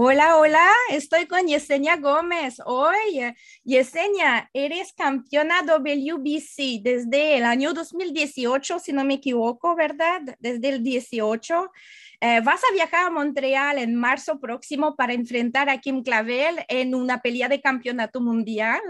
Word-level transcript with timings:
Hola, 0.00 0.36
hola, 0.36 0.70
estoy 0.90 1.26
con 1.26 1.48
Yesenia 1.48 1.96
Gómez. 1.96 2.60
Oye, 2.64 3.34
Yesenia, 3.64 4.48
eres 4.52 4.92
campeona 4.92 5.62
WBC 5.62 6.80
desde 6.84 7.36
el 7.36 7.44
año 7.44 7.74
2018, 7.74 8.78
si 8.78 8.92
no 8.92 9.02
me 9.04 9.14
equivoco, 9.14 9.74
¿verdad? 9.74 10.20
Desde 10.38 10.68
el 10.68 10.84
18. 10.84 11.72
Eh, 12.20 12.40
vas 12.44 12.62
a 12.62 12.72
viajar 12.72 13.06
a 13.06 13.10
Montreal 13.10 13.78
en 13.78 13.96
marzo 13.96 14.38
próximo 14.38 14.94
para 14.94 15.14
enfrentar 15.14 15.68
a 15.68 15.78
Kim 15.78 16.04
Clavel 16.04 16.64
en 16.68 16.94
una 16.94 17.20
pelea 17.20 17.48
de 17.48 17.60
campeonato 17.60 18.20
mundial. 18.20 18.80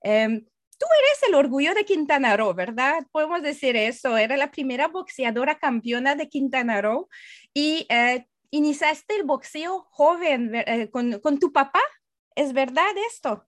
Em, 0.00 0.44
tú 0.78 0.86
eres 1.00 1.28
el 1.28 1.34
orgullo 1.34 1.74
de 1.74 1.84
Quintana 1.84 2.36
Roo, 2.36 2.54
¿verdad? 2.54 3.04
Podemos 3.10 3.42
decir 3.42 3.74
eso. 3.76 4.16
Era 4.16 4.36
la 4.36 4.52
primera 4.52 4.86
boxeadora 4.86 5.58
campeona 5.58 6.14
de 6.14 6.28
Quintana 6.28 6.80
Roo 6.80 7.08
y 7.52 7.84
eh, 7.88 8.26
iniciaste 8.50 9.16
el 9.16 9.24
boxeo 9.24 9.86
joven 9.90 10.54
eh, 10.54 10.90
con, 10.90 11.20
con, 11.20 11.38
tu 11.38 11.52
papá. 11.52 11.80
¿Es 12.34 12.52
verdad 12.52 12.90
esto? 13.08 13.46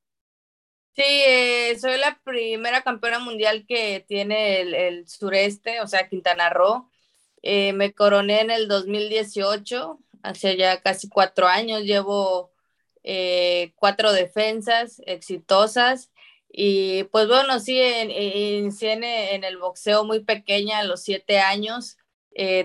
Sí, 0.95 1.03
eh, 1.05 1.79
soy 1.81 1.99
la 1.99 2.21
primera 2.25 2.83
campeona 2.83 3.19
mundial 3.19 3.65
que 3.67 4.05
tiene 4.09 4.61
el, 4.61 4.75
el 4.75 5.09
sureste, 5.09 5.81
o 5.81 5.87
sea, 5.87 6.09
Quintana 6.09 6.51
Roo. 6.51 6.91
Eh, 7.43 7.73
me 7.73 7.93
coroné 7.95 8.41
en 8.41 8.51
el 8.51 8.67
2018, 8.67 10.01
hace 10.23 10.57
ya 10.57 10.81
casi 10.83 11.09
cuatro 11.09 11.47
años. 11.47 11.83
Llevo 11.83 12.53
cuatro 13.77 14.13
defensas 14.13 15.01
exitosas. 15.07 16.11
Y 16.51 17.05
pues 17.05 17.29
bueno, 17.29 17.59
sí, 17.61 17.81
inicié 17.81 18.93
en, 18.93 19.05
en, 19.05 19.45
el 19.45 19.57
boxeo 19.59 20.05
muy 20.05 20.21
pequeña, 20.25 20.81
a 20.81 20.85
los 20.85 21.03
siete 21.03 21.39
años. 21.39 21.97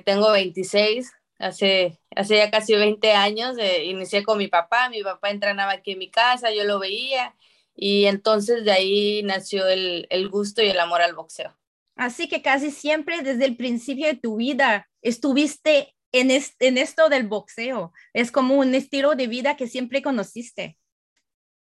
tengo 0.06 0.32
26, 0.32 1.12
hace, 1.44 2.00
hace 2.16 2.38
ya 2.38 2.52
casi 2.52 2.76
20 2.76 3.12
años, 3.14 3.58
eh, 3.58 3.86
inicié 3.86 4.24
con 4.24 4.38
mi 4.38 4.48
papá, 4.48 4.90
mi 4.90 5.04
papá 5.04 5.30
entrenaba 5.30 5.74
aquí 5.74 5.92
en 5.92 6.00
mi 6.00 6.10
casa, 6.10 6.52
yo 6.52 6.64
lo 6.64 6.80
veía 6.80 7.36
y 7.76 8.06
entonces 8.06 8.66
de 8.66 8.72
ahí 8.72 9.24
nació 9.24 9.68
el, 9.68 10.08
el 10.10 10.30
gusto 10.30 10.62
y 10.62 10.70
el 10.70 10.80
amor 10.80 11.02
al 11.02 11.16
boxeo. 11.16 11.56
Así 11.96 12.28
que 12.28 12.42
casi 12.42 12.72
siempre 12.72 13.22
desde 13.22 13.46
el 13.46 13.56
principio 13.56 14.08
de 14.08 14.16
tu 14.16 14.38
vida 14.38 14.90
estuviste 15.02 15.96
en, 16.12 16.32
en 16.32 16.78
esto 16.78 17.10
del 17.10 17.28
boxeo. 17.28 17.92
Es 18.14 18.32
como 18.32 18.56
un 18.56 18.74
estilo 18.74 19.16
de 19.16 19.28
vida 19.28 19.58
que 19.58 19.68
siempre 19.68 20.02
conociste. 20.02 20.78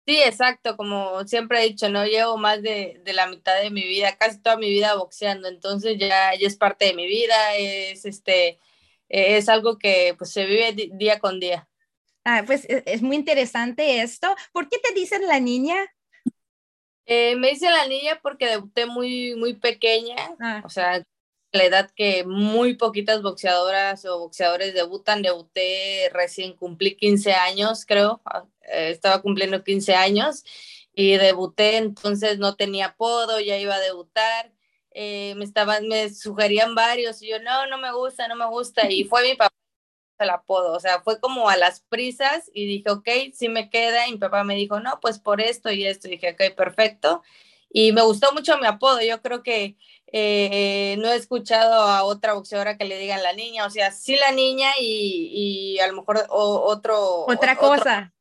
Sí, 0.06 0.20
exacto, 0.20 0.76
como 0.76 1.24
siempre 1.28 1.60
he 1.60 1.68
dicho, 1.68 1.88
no 1.88 2.04
llevo 2.04 2.36
más 2.36 2.60
de, 2.60 3.00
de, 3.04 3.12
la 3.12 3.28
mitad 3.28 3.60
de 3.60 3.70
mi 3.70 3.86
vida, 3.86 4.16
casi 4.16 4.42
toda 4.42 4.56
mi 4.56 4.68
vida 4.68 4.96
boxeando, 4.96 5.46
entonces 5.46 5.96
ya, 5.96 6.34
ya 6.34 6.48
es 6.48 6.56
parte 6.56 6.86
de 6.86 6.94
mi 6.94 7.06
vida, 7.06 7.54
es 7.54 8.04
este, 8.04 8.58
es 9.12 9.48
algo 9.48 9.78
que 9.78 10.14
pues, 10.16 10.32
se 10.32 10.46
vive 10.46 10.74
día 10.94 11.18
con 11.18 11.38
día. 11.38 11.68
Ah, 12.24 12.42
pues 12.46 12.64
e, 12.68 12.82
es 12.86 13.02
muy 13.02 13.16
interesante 13.16 14.00
esto. 14.02 14.34
¿Por 14.52 14.68
qué 14.68 14.78
te 14.78 14.94
dicen 14.94 15.26
la 15.26 15.38
niña? 15.38 15.76
Eh, 17.04 17.36
me 17.36 17.50
dicen 17.50 17.72
la 17.72 17.86
niña 17.86 18.20
porque 18.22 18.46
debuté 18.46 18.86
muy, 18.86 19.34
muy 19.34 19.54
pequeña, 19.54 20.16
ah. 20.40 20.62
o 20.64 20.68
sea, 20.68 21.02
la 21.50 21.64
edad 21.64 21.90
que 21.90 22.24
muy 22.24 22.74
poquitas 22.74 23.22
boxeadoras 23.22 24.04
o 24.06 24.20
boxeadores 24.20 24.72
debutan, 24.72 25.20
debuté 25.20 26.08
recién, 26.12 26.54
cumplí 26.54 26.96
15 26.96 27.32
años, 27.32 27.84
creo, 27.86 28.22
ah, 28.24 28.44
eh, 28.62 28.90
estaba 28.90 29.20
cumpliendo 29.20 29.64
15 29.64 29.94
años 29.94 30.44
y 30.94 31.16
debuté, 31.16 31.76
entonces 31.76 32.38
no 32.38 32.54
tenía 32.54 32.86
apodo, 32.86 33.40
ya 33.40 33.58
iba 33.58 33.74
a 33.74 33.80
debutar 33.80 34.52
eh, 34.94 35.34
me 35.36 35.44
estaban, 35.44 35.88
me 35.88 36.10
sugerían 36.10 36.74
varios 36.74 37.22
y 37.22 37.28
yo, 37.28 37.40
no, 37.40 37.66
no 37.66 37.78
me 37.78 37.92
gusta, 37.92 38.28
no 38.28 38.36
me 38.36 38.46
gusta. 38.46 38.90
Y 38.90 39.04
fue 39.04 39.22
mi 39.22 39.34
papá 39.36 39.54
el 40.18 40.30
apodo, 40.30 40.72
o 40.74 40.80
sea, 40.80 41.02
fue 41.02 41.20
como 41.20 41.48
a 41.48 41.56
las 41.56 41.80
prisas 41.80 42.50
y 42.54 42.66
dije, 42.66 42.90
ok, 42.90 43.08
sí 43.34 43.48
me 43.48 43.70
queda. 43.70 44.06
Y 44.08 44.12
mi 44.12 44.18
papá 44.18 44.44
me 44.44 44.54
dijo, 44.54 44.80
no, 44.80 45.00
pues 45.00 45.18
por 45.18 45.40
esto 45.40 45.70
y 45.72 45.86
esto. 45.86 46.08
Y 46.08 46.12
dije, 46.12 46.32
ok, 46.32 46.56
perfecto. 46.56 47.22
Y 47.70 47.92
me 47.92 48.02
gustó 48.02 48.32
mucho 48.32 48.58
mi 48.58 48.66
apodo. 48.66 49.00
Yo 49.02 49.20
creo 49.22 49.42
que 49.42 49.76
eh, 50.12 50.96
no 50.98 51.08
he 51.10 51.16
escuchado 51.16 51.82
a 51.82 52.04
otra 52.04 52.34
boxeadora 52.34 52.76
que 52.76 52.84
le 52.84 52.98
digan 52.98 53.22
la 53.22 53.32
niña, 53.32 53.66
o 53.66 53.70
sea, 53.70 53.90
sí 53.92 54.16
la 54.16 54.30
niña 54.32 54.70
y, 54.78 55.74
y 55.76 55.80
a 55.80 55.86
lo 55.88 55.94
mejor 55.94 56.26
otro. 56.28 57.24
Otra 57.26 57.56
cosa. 57.56 58.14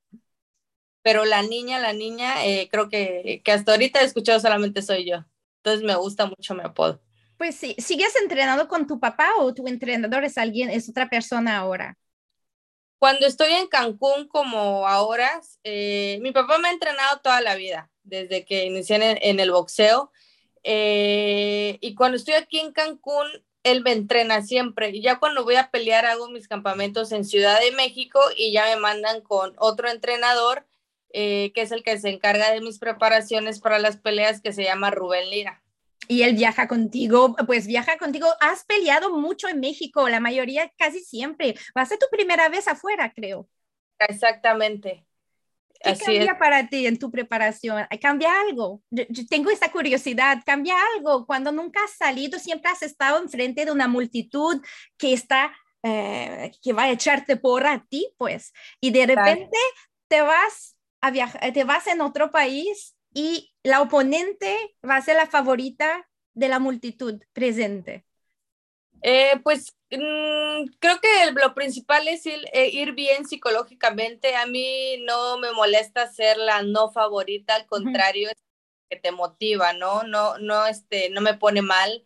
pero 1.02 1.26
la 1.26 1.44
niña, 1.44 1.80
la 1.80 1.94
niña, 1.94 2.46
eh, 2.46 2.70
creo 2.72 2.90
que, 2.90 3.42
que 3.44 3.52
hasta 3.52 3.74
ahorita 3.74 4.02
he 4.02 4.06
escuchado 4.06 4.40
solamente 4.40 4.82
soy 4.82 5.06
yo. 5.06 5.26
Entonces 5.64 5.84
me 5.84 5.96
gusta 5.96 6.26
mucho 6.26 6.56
mi 6.56 6.62
apodo. 6.62 7.00
Pues 7.38 7.56
sí, 7.56 7.76
¿sigues 7.78 8.16
entrenando 8.16 8.68
con 8.68 8.88
tu 8.88 9.00
papá 9.00 9.32
o 9.40 9.54
tu 9.54 9.68
entrenador 9.68 10.24
es 10.24 10.38
alguien, 10.38 10.70
es 10.70 10.90
otra 10.90 11.10
persona 11.10 11.58
ahora? 11.58 11.98
Cuando 12.98 13.26
estoy 13.26 13.52
en 13.54 13.68
Cancún 13.68 14.28
como 14.28 14.88
ahora, 14.88 15.42
eh, 15.64 16.20
mi 16.22 16.32
papá 16.32 16.58
me 16.60 16.68
ha 16.68 16.72
entrenado 16.72 17.20
toda 17.22 17.42
la 17.42 17.56
vida, 17.56 17.90
desde 18.04 18.46
que 18.46 18.66
inicié 18.66 19.18
en, 19.22 19.40
el 19.40 19.52
boxeo. 19.52 20.12
Eh, 20.64 21.78
y 21.82 21.96
cuando 21.96 22.18
estoy 22.18 22.36
aquí 22.36 22.60
en 22.60 22.72
Cancún, 22.72 23.28
él 23.64 23.82
me 23.82 23.92
entrena 23.92 24.44
siempre. 24.44 24.90
Y 24.90 25.02
ya 25.02 25.20
cuando 25.20 25.44
voy 25.44 25.56
a 25.56 25.72
pelear, 25.72 26.06
hago 26.06 26.30
mis 26.30 26.48
campamentos 26.48 27.12
en 27.12 27.26
Ciudad 27.26 27.60
de 27.60 27.72
México 27.72 28.20
y 28.36 28.52
ya 28.52 28.66
me 28.66 28.76
mandan 28.76 29.22
con 29.22 29.54
otro 29.58 29.90
entrenador 29.90 30.68
eh, 31.14 31.52
que 31.54 31.62
es 31.62 31.72
el 31.72 31.84
que 31.84 31.98
se 32.00 32.10
encarga 32.10 32.52
de 32.52 32.62
mis 32.62 32.80
preparaciones 32.80 33.60
para 33.60 33.80
las 33.80 33.98
peleas, 33.98 34.42
que 34.42 34.54
se 34.54 34.64
llama 34.64 34.92
Rubén 34.92 35.30
Lira. 35.30 35.62
Y 36.08 36.24
él 36.24 36.36
viaja 36.36 36.68
contigo, 36.68 37.36
pues 37.46 37.68
viaja 37.68 37.98
contigo. 37.98 38.28
Has 38.40 38.66
peleado 38.66 39.18
mucho 39.18 39.48
en 39.48 39.60
México, 39.60 40.10
la 40.10 40.20
mayoría 40.20 40.72
casi 40.78 41.00
siempre. 41.00 41.56
Va 41.78 41.84
a 41.84 41.86
ser 41.86 42.00
tu 42.00 42.08
primera 42.12 42.50
vez 42.50 42.68
afuera, 42.68 43.14
creo. 43.16 43.48
Exactamente. 44.00 45.06
¿Qué 45.84 45.96
cambia 45.98 46.38
para 46.38 46.68
ti 46.68 46.86
en 46.86 47.00
tu 47.00 47.10
preparación? 47.10 47.86
¿Cambia 48.00 48.30
algo? 48.42 48.82
Yo, 48.90 49.06
tengo 49.30 49.50
esa 49.50 49.72
curiosidad. 49.72 50.40
¿Cambia 50.46 50.76
algo? 50.96 51.26
Cuando 51.26 51.52
nunca 51.52 51.84
has 51.84 51.94
salido, 51.94 52.38
siempre 52.40 52.72
has 52.72 52.84
estado 52.84 53.22
enfrente 53.22 53.66
de 53.66 53.72
una 53.72 53.88
multitud 53.88 54.62
que 54.98 55.14
está, 55.14 55.52
eh, 55.82 56.52
que 56.62 56.74
va 56.74 56.84
a 56.84 56.92
echarte 56.92 57.38
por 57.38 57.66
a 57.66 57.84
ti, 57.90 58.14
pues. 58.18 58.54
Y 58.80 58.92
de 58.92 59.08
repente 59.08 59.58
te 60.08 60.22
vas 60.22 60.76
eh, 61.02 61.52
te 61.52 61.64
vas 61.64 61.88
en 61.88 62.02
otro 62.02 62.32
país 62.32 62.96
y 63.14 63.54
la 63.64 63.82
oponente 63.82 64.76
va 64.88 64.98
a 64.98 65.02
ser 65.02 65.16
la 65.16 65.28
favorita 65.28 66.08
de 66.34 66.48
la 66.48 66.60
multitud 66.60 67.22
presente. 67.34 68.06
Eh, 69.04 69.40
pues 69.44 69.76
mm, 69.90 70.66
creo 70.80 71.00
que 71.02 71.32
lo 71.32 71.56
principal 71.56 72.08
es 72.08 72.26
eh, 72.28 72.70
ir, 72.72 72.94
bien 72.94 73.26
psicológicamente. 73.26 74.36
A 74.36 74.46
mí 74.46 74.98
no 75.08 75.40
me 75.40 75.52
molesta 75.52 76.08
ser 76.08 76.38
la 76.38 76.62
no 76.62 76.92
favorita, 76.92 77.56
al 77.56 77.66
contrario, 77.66 78.30
es 78.30 78.38
que 78.90 78.98
te 78.98 79.12
motiva, 79.12 79.74
¿no? 79.74 80.04
No, 80.04 80.38
no, 80.38 80.68
este, 80.68 81.10
no 81.10 81.22
me 81.22 81.34
pone 81.34 81.62
mal. 81.64 82.04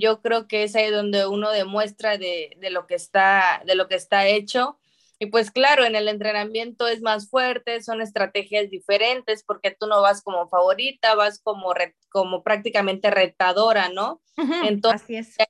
yo 0.00 0.20
creo 0.20 0.46
que 0.48 0.64
es 0.64 0.76
ahí 0.76 0.90
donde 0.90 1.26
uno 1.26 1.50
demuestra 1.50 2.18
de, 2.18 2.50
de, 2.58 2.70
lo 2.70 2.86
que 2.86 2.94
está, 2.94 3.62
de 3.66 3.74
lo 3.74 3.88
que 3.88 3.94
está 3.94 4.26
hecho. 4.26 4.78
Y 5.18 5.26
pues 5.26 5.50
claro, 5.50 5.84
en 5.84 5.96
el 5.96 6.08
entrenamiento 6.08 6.86
es 6.86 7.00
más 7.00 7.30
fuerte, 7.30 7.82
son 7.82 8.02
estrategias 8.02 8.68
diferentes 8.70 9.42
porque 9.44 9.70
tú 9.78 9.86
no 9.86 10.02
vas 10.02 10.22
como 10.22 10.48
favorita, 10.48 11.14
vas 11.14 11.40
como, 11.42 11.72
como 12.10 12.42
prácticamente 12.42 13.10
retadora, 13.10 13.88
¿no? 13.88 14.20
Entonces, 14.64 15.34
hay 15.38 15.46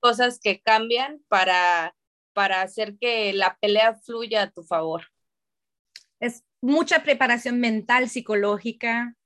cosas 0.00 0.38
que 0.38 0.60
cambian 0.60 1.22
para, 1.28 1.94
para 2.34 2.60
hacer 2.60 2.98
que 2.98 3.32
la 3.32 3.56
pelea 3.60 3.94
fluya 3.94 4.42
a 4.42 4.50
tu 4.50 4.62
favor. 4.62 5.06
Es 6.20 6.44
mucha 6.60 7.02
preparación 7.02 7.60
mental, 7.60 8.10
psicológica. 8.10 9.16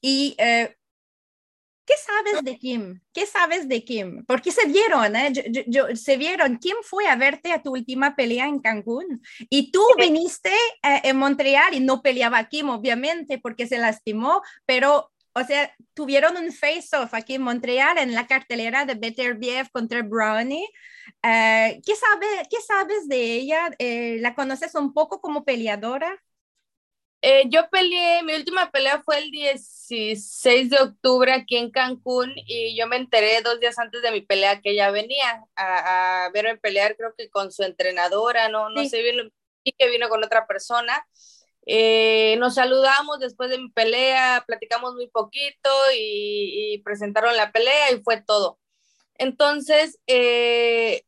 Y 0.00 0.36
eh, 0.38 0.76
¿Qué 1.84 1.94
sabes 1.96 2.44
de 2.44 2.58
Kim? 2.58 3.00
¿Qué 3.12 3.26
sabes 3.26 3.68
de 3.68 3.84
Kim? 3.84 4.24
Porque 4.26 4.52
se 4.52 4.66
vieron, 4.68 5.16
eh? 5.16 5.32
yo, 5.66 5.96
se 5.96 6.16
vieron. 6.16 6.58
¿Quién 6.58 6.76
fue 6.82 7.08
a 7.08 7.16
verte 7.16 7.52
a 7.52 7.60
tu 7.62 7.72
última 7.72 8.14
pelea 8.14 8.46
en 8.46 8.60
Cancún? 8.60 9.20
Y 9.50 9.72
tú 9.72 9.82
viniste 9.98 10.50
eh, 10.82 11.00
en 11.02 11.16
Montreal 11.16 11.74
y 11.74 11.80
no 11.80 12.00
peleaba 12.00 12.48
Kim, 12.48 12.68
obviamente, 12.68 13.38
porque 13.38 13.66
se 13.66 13.78
lastimó, 13.78 14.42
pero, 14.64 15.10
o 15.32 15.44
sea, 15.44 15.74
tuvieron 15.92 16.36
un 16.36 16.52
face-off 16.52 17.14
aquí 17.14 17.34
en 17.34 17.42
Montreal 17.42 17.98
en 17.98 18.14
la 18.14 18.28
cartelera 18.28 18.84
de 18.84 18.94
Better 18.94 19.34
BF 19.34 19.70
contra 19.72 20.02
Brownie. 20.02 20.68
Eh, 21.24 21.80
¿qué, 21.84 21.96
sabe, 21.96 22.26
¿Qué 22.48 22.60
sabes 22.64 23.08
de 23.08 23.34
ella? 23.34 23.70
¿La 24.20 24.36
conoces 24.36 24.76
un 24.76 24.94
poco 24.94 25.20
como 25.20 25.44
peleadora? 25.44 26.16
Eh, 27.24 27.44
yo 27.50 27.70
peleé, 27.70 28.24
mi 28.24 28.34
última 28.34 28.72
pelea 28.72 29.00
fue 29.04 29.18
el 29.18 29.30
16 29.30 30.70
de 30.70 30.78
octubre 30.78 31.32
aquí 31.32 31.56
en 31.56 31.70
Cancún 31.70 32.32
y 32.34 32.76
yo 32.76 32.88
me 32.88 32.96
enteré 32.96 33.40
dos 33.42 33.60
días 33.60 33.78
antes 33.78 34.02
de 34.02 34.10
mi 34.10 34.22
pelea 34.22 34.60
que 34.60 34.70
ella 34.70 34.90
venía 34.90 35.44
a, 35.54 36.28
verme 36.34 36.56
pelear, 36.58 36.96
creo 36.96 37.14
que 37.16 37.30
con 37.30 37.52
su 37.52 37.62
entrenadora, 37.62 38.48
no, 38.48 38.70
no 38.70 38.84
sé, 38.86 39.02
vino, 39.02 39.22
y 39.62 39.70
que 39.70 39.88
vino 39.88 40.08
con 40.08 40.24
otra 40.24 40.48
persona. 40.48 41.06
Eh, 41.64 42.36
nos 42.40 42.56
saludamos 42.56 43.20
después 43.20 43.50
de 43.50 43.58
mi 43.58 43.70
pelea, 43.70 44.42
platicamos 44.44 44.94
muy 44.94 45.08
poquito 45.08 45.70
y, 45.96 46.82
presentaron 46.84 47.36
la 47.36 47.52
pelea 47.52 47.92
y 47.92 48.02
fue 48.02 48.20
todo. 48.20 48.58
Entonces, 49.14 50.00
eh, 50.08 51.04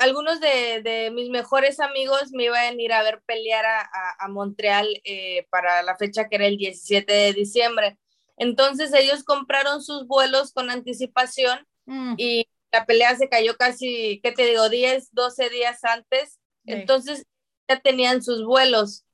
algunos 0.00 0.40
de, 0.40 1.10
mis 1.12 1.28
mejores 1.28 1.78
amigos 1.78 2.32
me 2.32 2.44
iban 2.44 2.78
a 2.78 2.82
ir 2.82 2.92
a 2.92 3.02
ver 3.02 3.22
pelear 3.26 3.64
a, 3.66 4.28
Montreal 4.28 4.88
eh, 5.04 5.46
para 5.50 5.82
la 5.82 5.96
fecha 5.96 6.28
que 6.28 6.36
era 6.36 6.46
el 6.46 6.56
17 6.56 7.12
de 7.12 7.32
diciembre. 7.34 7.98
Entonces 8.38 8.94
ellos 8.94 9.24
compraron 9.24 9.82
sus 9.82 10.06
vuelos 10.06 10.52
con 10.54 10.70
anticipación 10.70 11.66
mm. 11.84 12.14
y 12.16 12.48
la 12.72 12.86
pelea 12.86 13.14
se 13.16 13.28
cayó 13.28 13.56
casi, 13.56 14.20
¿qué 14.22 14.32
te 14.32 14.46
digo? 14.46 14.70
10, 14.70 15.12
12 15.12 15.50
días 15.50 15.84
antes. 15.84 16.38
Entonces 16.64 17.26
ya 17.68 17.78
tenían 17.80 18.22
sus 18.22 18.42
vuelos 18.42 19.04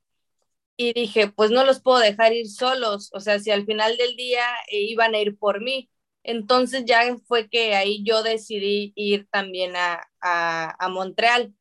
y 0.77 0.93
dije, 0.93 1.27
pues 1.27 1.51
no 1.51 1.65
los 1.65 1.83
puedo 1.83 1.99
dejar 1.99 2.33
ir 2.33 2.49
solos, 2.49 3.11
o 3.13 3.21
sea, 3.21 3.41
si 3.41 3.51
al 3.51 3.65
final 3.65 3.97
del 3.97 4.15
día 4.15 4.45
eh, 4.71 4.83
iban 4.83 5.15
a 5.15 5.19
ir 5.19 5.37
por 5.37 5.61
mí. 5.61 5.91
Entonces 6.29 6.85
ya 6.85 7.03
fue 7.29 7.49
que 7.49 7.77
ahí 7.77 8.03
yo 8.05 8.25
decidí 8.25 8.93
ir 8.97 9.29
también 9.31 9.75
a, 9.77 10.89
Montreal, 10.91 11.55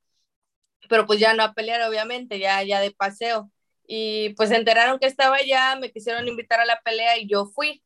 pero 0.89 1.05
pues 1.05 1.19
ya 1.19 1.33
no 1.35 1.43
a 1.43 1.53
pelear, 1.53 1.87
obviamente, 1.87 2.39
ya, 2.39 2.63
ya 2.63 2.79
de 2.81 2.91
paseo. 2.91 3.51
Y 3.87 4.29
pues 4.35 4.49
se 4.49 4.55
enteraron 4.55 4.97
que 4.99 5.05
estaba 5.05 5.35
allá, 5.37 5.75
me 5.75 5.91
quisieron 5.91 6.27
invitar 6.27 6.59
a 6.59 6.65
la 6.65 6.81
pelea 6.81 7.19
y 7.19 7.27
yo 7.27 7.45
fui. 7.45 7.83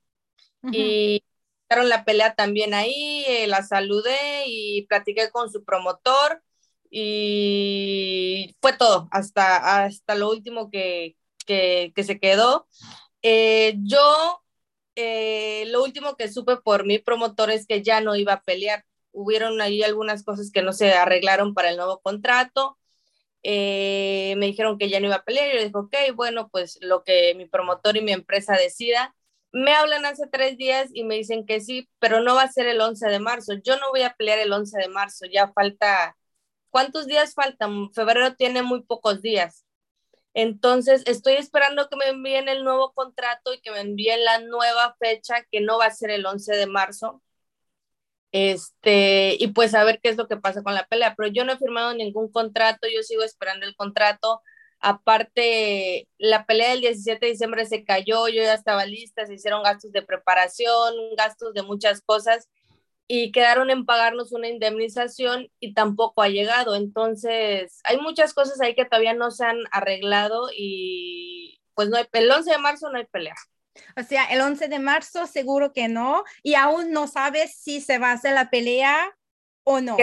Y 0.72 1.24
hicieron 1.66 1.90
la 1.90 2.06
pelea 2.06 2.36
también 2.36 2.74
ahí, 2.74 3.26
eh, 3.28 3.48
la 3.48 3.62
saludé 3.64 4.46
y 4.48 4.86
platiqué 4.88 5.32
con 5.32 5.52
su 5.52 5.66
promotor 5.66 6.42
y 6.90 8.56
fue 8.62 8.74
todo, 8.74 9.10
hasta, 9.12 9.84
hasta 9.84 10.16
lo 10.16 10.30
último 10.30 10.70
que, 10.72 11.18
que, 11.46 11.94
se 12.04 12.20
quedó. 12.20 12.68
Eh, 13.22 13.76
yo, 13.80 14.44
eh, 15.02 15.66
lo 15.68 15.84
último 15.84 16.16
que 16.16 16.28
supe 16.32 16.58
por 16.58 16.86
mi 16.86 17.00
promotor 17.00 17.52
es 17.52 17.66
que 17.68 17.82
ya 17.84 18.02
no 18.02 18.16
iba 18.16 18.34
a 18.34 18.44
pelear. 18.44 18.86
Hubieron 19.12 19.62
ahí 19.62 19.84
algunas 19.84 20.24
cosas 20.24 20.52
que 20.52 20.62
no 20.62 20.74
se 20.74 20.94
arreglaron 20.94 21.54
para 21.54 21.70
el 21.72 21.78
nuevo 21.78 22.00
contrato. 22.02 22.78
Eh, 23.44 24.36
me 24.38 24.48
dijeron 24.48 24.78
que 24.78 24.90
ya 24.90 25.00
no 25.00 25.08
iba 25.08 25.18
a 25.18 25.24
pelear. 25.24 25.48
Yo 25.54 25.60
dije, 25.64 25.72
ok, 25.76 26.16
bueno, 26.16 26.50
pues 26.50 26.78
lo 26.82 27.04
que 27.04 27.34
mi 27.36 27.46
promotor 27.48 27.98
y 27.98 28.02
mi 28.02 28.12
empresa 28.14 28.56
decida. 28.56 29.16
Me 29.52 29.74
hablan 29.74 30.06
hace 30.06 30.28
tres 30.32 30.58
días 30.58 30.90
y 30.94 31.04
me 31.06 31.16
dicen 31.16 31.46
que 31.46 31.60
sí, 31.62 31.90
pero 32.00 32.22
no 32.22 32.36
va 32.36 32.44
a 32.44 32.52
ser 32.52 32.68
el 32.68 32.82
11 32.82 33.08
de 33.10 33.20
marzo. 33.20 33.54
Yo 33.64 33.78
no 33.78 33.90
voy 33.92 34.04
a 34.04 34.14
pelear 34.16 34.40
el 34.40 34.54
11 34.54 34.78
de 34.80 34.90
marzo. 34.90 35.26
Ya 35.32 35.48
falta, 35.54 36.18
¿cuántos 36.70 37.08
días 37.08 37.34
faltan? 37.36 37.92
Febrero 37.94 38.36
tiene 38.36 38.64
muy 38.64 38.84
pocos 38.84 39.22
días. 39.22 39.66
Entonces, 40.34 41.04
estoy 41.08 41.34
esperando 41.34 41.90
que 41.90 41.98
me 41.98 42.08
envíen 42.08 42.50
el 42.50 42.64
nuevo 42.64 42.94
contrato 42.94 43.54
y 43.54 43.62
que 43.62 43.72
me 43.72 43.82
envíen 43.82 44.24
la 44.24 44.40
nueva 44.40 44.96
fecha, 45.00 45.46
que 45.52 45.62
no 45.62 45.78
va 45.80 45.86
a 45.86 45.92
ser 45.92 46.12
el 46.12 46.26
11 46.26 46.56
de 46.56 46.68
marzo. 46.68 47.22
Este, 48.32 49.36
y 49.40 49.48
pues 49.50 49.74
a 49.74 49.84
ver 49.84 50.00
qué 50.02 50.10
es 50.10 50.18
lo 50.18 50.28
que 50.28 50.38
pasa 50.38 50.64
con 50.64 50.76
la 50.76 50.86
pelea. 50.86 51.16
Pero 51.18 51.30
yo 51.30 51.46
no 51.46 51.54
he 51.54 51.58
firmado 51.58 51.94
ningún 51.94 52.32
contrato, 52.32 52.88
yo 52.94 53.02
sigo 53.04 53.24
esperando 53.24 53.66
el 53.66 53.76
contrato. 53.76 54.42
Aparte, 54.80 56.08
la 56.18 56.46
pelea 56.46 56.70
del 56.72 56.82
17 56.82 57.26
de 57.26 57.32
diciembre 57.34 57.66
se 57.66 57.84
cayó, 57.84 58.28
yo 58.30 58.42
ya 58.44 58.54
estaba 58.54 58.86
lista, 58.86 59.26
se 59.26 59.34
hicieron 59.34 59.64
gastos 59.64 59.92
de 59.92 60.04
preparación, 60.04 60.94
gastos 61.18 61.54
de 61.54 61.64
muchas 61.64 62.02
cosas 62.02 62.48
y 63.12 63.32
quedaron 63.32 63.72
en 63.72 63.88
pagarnos 63.88 64.32
una 64.34 64.48
indemnización 64.48 65.50
y 65.60 65.74
tampoco 65.74 66.22
ha 66.22 66.30
llegado. 66.30 66.76
Entonces, 66.76 67.80
hay 67.84 67.98
muchas 67.98 68.36
cosas 68.36 68.62
ahí 68.62 68.76
que 68.76 68.86
todavía 68.86 69.16
no 69.16 69.32
se 69.32 69.46
han 69.46 69.58
arreglado 69.72 70.50
y 70.56 71.60
pues 71.74 71.90
no 71.90 71.98
hay, 71.98 72.06
el 72.14 72.30
11 72.30 72.52
de 72.52 72.58
marzo 72.60 72.90
no 72.92 73.00
hay 73.00 73.06
pelea. 73.08 73.34
O 73.98 74.04
sea, 74.04 74.26
el 74.26 74.42
11 74.42 74.68
de 74.68 74.78
marzo 74.78 75.26
seguro 75.26 75.74
que 75.74 75.88
no 75.88 76.24
y 76.44 76.54
aún 76.54 76.92
no 76.92 77.08
sabes 77.08 77.56
si 77.56 77.82
se 77.82 77.98
va 77.98 78.12
a 78.12 78.14
hacer 78.14 78.36
la 78.36 78.52
pelea 78.52 79.18
o 79.64 79.82
no. 79.82 79.98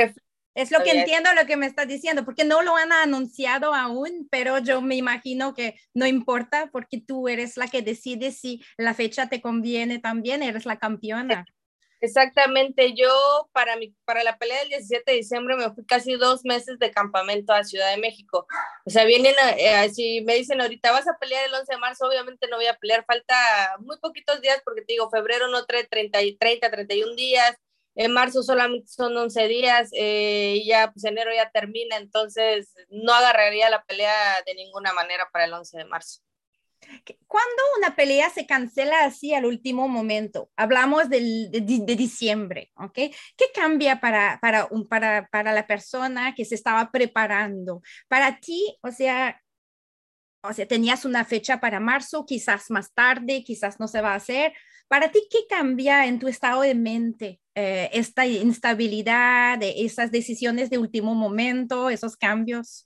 Es 0.56 0.72
lo 0.72 0.82
que 0.82 0.90
entiendo 0.90 1.32
lo 1.34 1.46
que 1.46 1.56
me 1.56 1.66
estás 1.66 1.86
diciendo, 1.86 2.24
porque 2.24 2.42
no 2.42 2.62
lo 2.62 2.74
han 2.76 2.90
anunciado 2.90 3.72
aún, 3.72 4.26
pero 4.32 4.58
yo 4.58 4.80
me 4.80 4.96
imagino 4.96 5.54
que 5.54 5.78
no 5.94 6.06
importa 6.06 6.70
porque 6.72 7.00
tú 7.00 7.28
eres 7.28 7.56
la 7.56 7.68
que 7.68 7.82
decide 7.82 8.32
si 8.32 8.64
la 8.78 8.94
fecha 8.94 9.28
te 9.28 9.40
conviene 9.40 10.00
también, 10.00 10.42
eres 10.42 10.66
la 10.66 10.78
campeona. 10.78 11.44
Exactamente, 12.06 12.94
yo 12.94 13.10
para, 13.52 13.74
mi, 13.76 13.92
para 14.04 14.22
la 14.22 14.38
pelea 14.38 14.60
del 14.60 14.68
17 14.68 15.10
de 15.10 15.16
diciembre 15.16 15.56
me 15.56 15.72
fui 15.72 15.84
casi 15.84 16.14
dos 16.14 16.44
meses 16.44 16.78
de 16.78 16.92
campamento 16.92 17.52
a 17.52 17.64
Ciudad 17.64 17.90
de 17.90 18.00
México. 18.00 18.46
O 18.84 18.90
sea, 18.90 19.04
vienen, 19.04 19.34
eh, 19.58 19.88
si 19.92 20.20
me 20.20 20.34
dicen 20.34 20.60
ahorita 20.60 20.92
vas 20.92 21.08
a 21.08 21.18
pelear 21.18 21.44
el 21.46 21.54
11 21.54 21.72
de 21.72 21.78
marzo, 21.78 22.06
obviamente 22.06 22.46
no 22.48 22.58
voy 22.58 22.66
a 22.66 22.76
pelear, 22.76 23.04
falta 23.04 23.34
muy 23.80 23.98
poquitos 23.98 24.40
días 24.40 24.62
porque 24.64 24.82
te 24.82 24.92
digo, 24.92 25.10
febrero 25.10 25.48
no 25.48 25.66
trae 25.66 25.84
30, 25.84 26.20
30 26.38 26.70
31 26.70 27.16
días, 27.16 27.56
en 27.96 28.12
marzo 28.12 28.44
solamente 28.44 28.86
son 28.86 29.16
11 29.16 29.48
días 29.48 29.90
eh, 29.92 30.58
y 30.62 30.68
ya 30.68 30.92
pues 30.92 31.04
enero 31.04 31.32
ya 31.34 31.50
termina, 31.50 31.96
entonces 31.96 32.72
no 32.88 33.12
agarraría 33.14 33.68
la 33.68 33.82
pelea 33.82 34.42
de 34.46 34.54
ninguna 34.54 34.92
manera 34.92 35.28
para 35.32 35.46
el 35.46 35.52
11 35.52 35.78
de 35.78 35.84
marzo. 35.86 36.25
¿Cuándo 37.26 37.62
una 37.78 37.96
pelea 37.96 38.30
se 38.30 38.46
cancela 38.46 39.04
así 39.04 39.34
al 39.34 39.44
último 39.44 39.88
momento? 39.88 40.50
Hablamos 40.56 41.08
de, 41.08 41.50
diciembre, 41.50 42.72
¿ok? 42.76 42.94
¿Qué 42.94 43.46
cambia 43.54 44.00
para, 44.00 44.38
para, 44.40 44.66
un, 44.70 44.86
para, 44.88 45.28
para 45.28 45.52
la 45.52 45.66
persona 45.66 46.34
que 46.34 46.44
se 46.44 46.54
estaba 46.54 46.90
preparando? 46.90 47.82
Para 48.08 48.40
ti, 48.40 48.76
o 48.82 48.90
sea, 48.90 49.40
o 50.42 50.52
sea, 50.52 50.66
tenías 50.66 51.04
una 51.04 51.24
fecha 51.24 51.60
para 51.60 51.80
marzo, 51.80 52.24
quizás 52.24 52.70
más 52.70 52.92
tarde, 52.92 53.42
quizás 53.44 53.80
no 53.80 53.88
se 53.88 54.00
va 54.00 54.12
a 54.12 54.16
hacer. 54.16 54.52
Para 54.88 55.10
ti, 55.10 55.26
¿qué 55.30 55.38
cambia 55.48 56.06
en 56.06 56.18
tu 56.18 56.28
estado 56.28 56.62
de 56.62 56.74
mente? 56.74 57.40
Eh, 57.54 57.90
esta 57.92 58.26
instabilidad, 58.26 59.58
de 59.58 59.84
esas 59.84 60.12
decisiones 60.12 60.70
de 60.70 60.78
último 60.78 61.14
momento, 61.14 61.90
esos 61.90 62.16
cambios. 62.16 62.85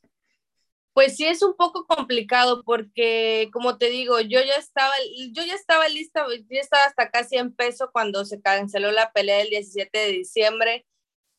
Pues 0.92 1.16
sí 1.16 1.26
es 1.26 1.42
un 1.42 1.56
poco 1.56 1.86
complicado 1.86 2.62
porque, 2.64 3.48
como 3.52 3.78
te 3.78 3.90
digo, 3.90 4.20
yo 4.20 4.40
ya 4.42 4.54
estaba, 4.54 4.92
yo 5.32 5.44
ya 5.44 5.54
estaba 5.54 5.88
lista, 5.88 6.26
yo 6.28 6.60
estaba 6.60 6.84
hasta 6.84 7.10
casi 7.10 7.36
en 7.36 7.54
peso 7.54 7.90
cuando 7.92 8.24
se 8.24 8.40
canceló 8.40 8.90
la 8.90 9.12
pelea 9.12 9.38
del 9.38 9.50
17 9.50 9.98
de 9.98 10.12
diciembre. 10.12 10.86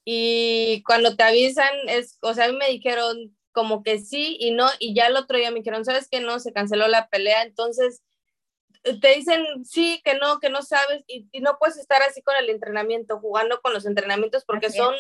Y 0.06 0.84
cuando 0.86 1.16
te 1.16 1.24
avisan, 1.24 1.72
es, 1.88 2.18
o 2.22 2.34
sea, 2.34 2.46
a 2.46 2.48
mí 2.48 2.58
me 2.58 2.70
dijeron 2.70 3.36
como 3.52 3.84
que 3.84 4.00
sí 4.00 4.38
y 4.40 4.52
no, 4.52 4.68
y 4.80 4.96
ya 4.96 5.08
el 5.08 5.18
otro 5.18 5.38
día 5.38 5.52
me 5.52 5.60
dijeron, 5.60 5.86
¿sabes 5.86 6.08
que 6.10 6.22
no? 6.22 6.40
Se 6.40 6.54
canceló 6.54 6.88
la 6.88 7.10
pelea, 7.10 7.44
entonces 7.44 8.02
te 8.84 9.16
dicen 9.16 9.46
sí, 9.66 10.02
que 10.04 10.16
no, 10.16 10.40
que 10.40 10.50
no 10.50 10.62
sabes 10.62 11.04
y, 11.08 11.28
no 11.42 11.58
puedes 11.60 11.78
estar 11.78 12.02
así 12.02 12.22
con 12.22 12.36
el 12.36 12.50
entrenamiento, 12.50 13.20
jugando 13.20 13.62
con 13.62 13.74
los 13.74 13.86
entrenamientos 13.86 14.44
porque 14.46 14.72
son, 14.72 14.96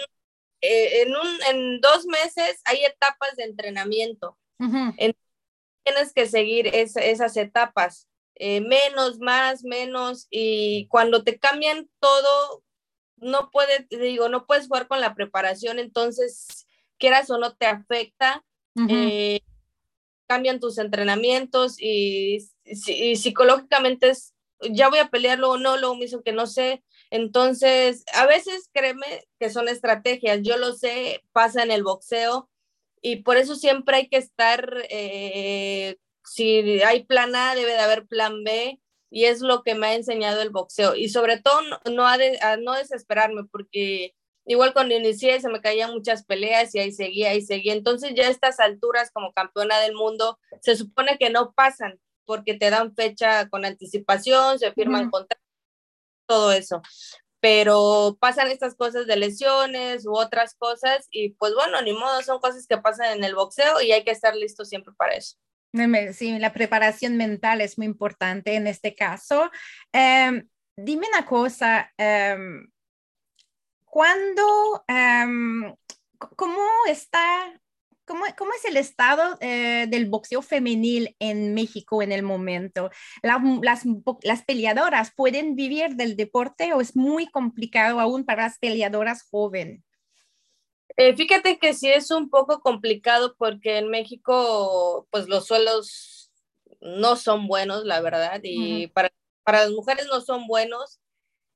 eh, 0.61 1.01
en, 1.01 1.15
un, 1.15 1.27
en 1.49 1.81
dos 1.81 2.05
meses 2.05 2.61
hay 2.65 2.85
etapas 2.85 3.35
de 3.35 3.43
entrenamiento. 3.43 4.37
Tienes 5.83 6.13
que 6.13 6.27
seguir 6.27 6.67
esas 6.67 7.35
etapas, 7.37 8.07
eh, 8.35 8.61
menos, 8.61 9.19
más, 9.19 9.63
menos, 9.63 10.27
y 10.29 10.87
cuando 10.87 11.23
te 11.23 11.39
cambian 11.39 11.89
todo, 11.99 12.63
no 13.17 13.49
puedes, 13.51 13.87
digo, 13.89 14.29
no 14.29 14.45
puedes 14.45 14.67
jugar 14.67 14.87
con 14.87 15.01
la 15.01 15.15
preparación, 15.15 15.79
entonces, 15.79 16.67
quieras 16.99 17.29
o 17.31 17.39
no 17.39 17.55
te 17.55 17.65
afecta, 17.65 18.43
eh, 18.87 19.41
cambian 20.27 20.59
tus 20.59 20.77
entrenamientos 20.77 21.75
y, 21.79 22.47
psicológicamente 23.15 24.09
es, 24.09 24.33
ya 24.69 24.89
voy 24.89 24.99
a 24.99 25.09
pelearlo 25.09 25.51
o 25.51 25.57
no, 25.57 25.77
lo 25.77 25.95
mismo 25.95 26.21
que 26.21 26.33
no 26.33 26.47
sé. 26.47 26.83
Entonces, 27.09 28.03
a 28.13 28.25
veces 28.25 28.69
créeme 28.73 29.25
que 29.39 29.49
son 29.49 29.67
estrategias, 29.67 30.39
yo 30.43 30.57
lo 30.57 30.73
sé, 30.73 31.23
pasa 31.31 31.63
en 31.63 31.71
el 31.71 31.83
boxeo, 31.83 32.49
y 33.01 33.17
por 33.17 33.37
eso 33.37 33.55
siempre 33.55 33.97
hay 33.97 34.09
que 34.09 34.17
estar, 34.17 34.85
eh, 34.89 35.97
si 36.23 36.81
hay 36.83 37.03
plan 37.03 37.35
A, 37.35 37.55
debe 37.55 37.71
de 37.71 37.79
haber 37.79 38.05
plan 38.05 38.43
B, 38.43 38.79
y 39.09 39.25
es 39.25 39.41
lo 39.41 39.63
que 39.63 39.75
me 39.75 39.87
ha 39.87 39.93
enseñado 39.95 40.41
el 40.41 40.51
boxeo. 40.51 40.95
Y 40.95 41.09
sobre 41.09 41.39
todo 41.41 41.59
no 41.91 42.73
desesperarme, 42.75 43.43
porque 43.51 44.15
igual 44.45 44.73
cuando 44.73 44.95
inicié 44.95 45.39
se 45.41 45.49
me 45.49 45.61
caían 45.61 45.91
muchas 45.91 46.25
peleas 46.25 46.73
y 46.73 46.79
ahí 46.79 46.91
seguía, 46.91 47.31
ahí 47.31 47.41
seguía. 47.41 47.73
Entonces 47.73 48.13
ya 48.15 48.27
a 48.27 48.31
estas 48.31 48.59
alturas 48.59 49.11
como 49.11 49.33
campeona 49.33 49.79
del 49.79 49.93
mundo 49.95 50.39
se 50.61 50.75
supone 50.75 51.17
que 51.19 51.29
no 51.29 51.53
pasan 51.53 51.99
porque 52.31 52.53
te 52.53 52.69
dan 52.69 52.95
fecha 52.95 53.49
con 53.49 53.65
anticipación, 53.65 54.57
se 54.57 54.71
firman 54.71 55.09
contratos, 55.09 55.45
todo 56.25 56.53
eso 56.53 56.81
pero 57.41 58.17
pasan 58.19 58.49
estas 58.49 58.75
cosas 58.75 59.07
de 59.07 59.17
lesiones 59.17 60.05
u 60.05 60.13
otras 60.13 60.53
cosas 60.55 61.07
y 61.09 61.31
pues 61.31 61.53
bueno, 61.55 61.81
ni 61.81 61.91
modo, 61.91 62.21
son 62.21 62.39
cosas 62.39 62.67
que 62.67 62.77
pasan 62.77 63.17
en 63.17 63.23
el 63.23 63.35
boxeo 63.35 63.81
y 63.81 63.91
hay 63.91 64.03
que 64.03 64.11
estar 64.11 64.35
listo 64.35 64.63
siempre 64.63 64.93
para 64.95 65.15
eso. 65.15 65.37
Sí, 66.13 66.37
la 66.37 66.53
preparación 66.53 67.17
mental 67.17 67.61
es 67.61 67.77
muy 67.77 67.87
importante 67.87 68.55
en 68.55 68.67
este 68.67 68.93
caso. 68.93 69.49
Em, 69.91 70.47
dime 70.75 71.07
una 71.07 71.25
cosa, 71.25 71.91
um, 71.97 72.67
¿cuándo, 73.85 74.83
em, 74.87 75.75
cómo 76.35 76.61
está 76.87 77.59
¿Cómo, 78.11 78.25
¿Cómo, 78.37 78.51
es 78.53 78.65
el 78.65 78.75
estado 78.75 79.37
eh, 79.39 79.85
del 79.87 80.09
boxeo 80.09 80.41
femenil 80.41 81.15
en 81.19 81.53
México 81.53 82.01
en 82.01 82.11
el 82.11 82.23
momento? 82.23 82.89
las, 83.23 83.85
las, 84.21 84.43
peleadoras 84.43 85.13
pueden 85.15 85.55
vivir 85.55 85.95
del 85.95 86.17
deporte 86.17 86.73
o 86.73 86.81
es 86.81 86.93
muy 86.97 87.27
complicado 87.27 88.01
aún 88.01 88.25
para 88.25 88.43
las 88.43 88.59
peleadoras 88.59 89.23
jóvenes? 89.23 89.81
Eh, 90.97 91.15
fíjate 91.15 91.57
que 91.57 91.73
sí 91.73 91.87
es 91.87 92.11
un 92.11 92.29
poco 92.29 92.59
complicado 92.59 93.33
porque 93.37 93.77
en 93.77 93.87
México, 93.87 95.07
pues 95.09 95.29
los 95.29 95.47
suelos 95.47 96.33
no 96.81 97.15
son 97.15 97.47
buenos, 97.47 97.85
la 97.85 98.01
verdad, 98.01 98.41
y 98.43 98.87
para, 98.87 99.09
para 99.43 99.61
las 99.61 99.71
mujeres 99.71 100.07
no 100.07 100.19
son 100.19 100.47
buenos. 100.47 100.99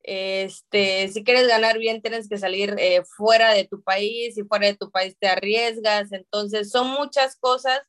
Este, 0.08 1.08
si 1.08 1.24
quieres 1.24 1.48
ganar 1.48 1.80
bien, 1.80 2.00
tienes 2.00 2.30
que 2.30 2.38
salir 2.38 2.76
eh, 2.78 3.04
fuera 3.18 3.54
de 3.54 3.66
tu 3.66 3.82
país 3.82 4.38
y 4.38 4.44
fuera 4.44 4.68
de 4.68 4.76
tu 4.76 4.92
país 4.92 5.18
te 5.20 5.28
arriesgas. 5.28 6.12
Entonces, 6.12 6.70
son 6.70 6.90
muchas 6.90 7.36
cosas 7.38 7.80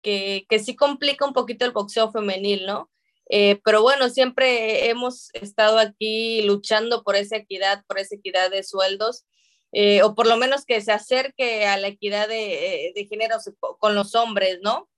que, 0.00 0.46
que 0.48 0.60
sí 0.60 0.74
complica 0.74 1.26
un 1.26 1.34
poquito 1.34 1.66
el 1.66 1.72
boxeo 1.72 2.10
femenil, 2.10 2.64
¿no? 2.64 2.90
Eh, 3.28 3.60
pero 3.64 3.82
bueno, 3.82 4.08
siempre 4.08 4.88
hemos 4.88 5.28
estado 5.34 5.78
aquí 5.78 6.40
luchando 6.40 7.02
por 7.02 7.16
esa 7.16 7.36
equidad, 7.36 7.84
por 7.86 7.98
esa 7.98 8.14
equidad 8.14 8.50
de 8.50 8.62
sueldos, 8.62 9.26
eh, 9.72 10.02
o 10.02 10.14
por 10.14 10.26
lo 10.26 10.38
menos 10.38 10.64
que 10.64 10.80
se 10.80 10.92
acerque 10.92 11.66
a 11.66 11.76
la 11.76 11.88
equidad 11.88 12.28
de, 12.28 12.92
de 12.94 13.04
género 13.04 13.36
con 13.78 13.94
los 13.94 14.14
hombres, 14.14 14.60
¿no? 14.62 14.88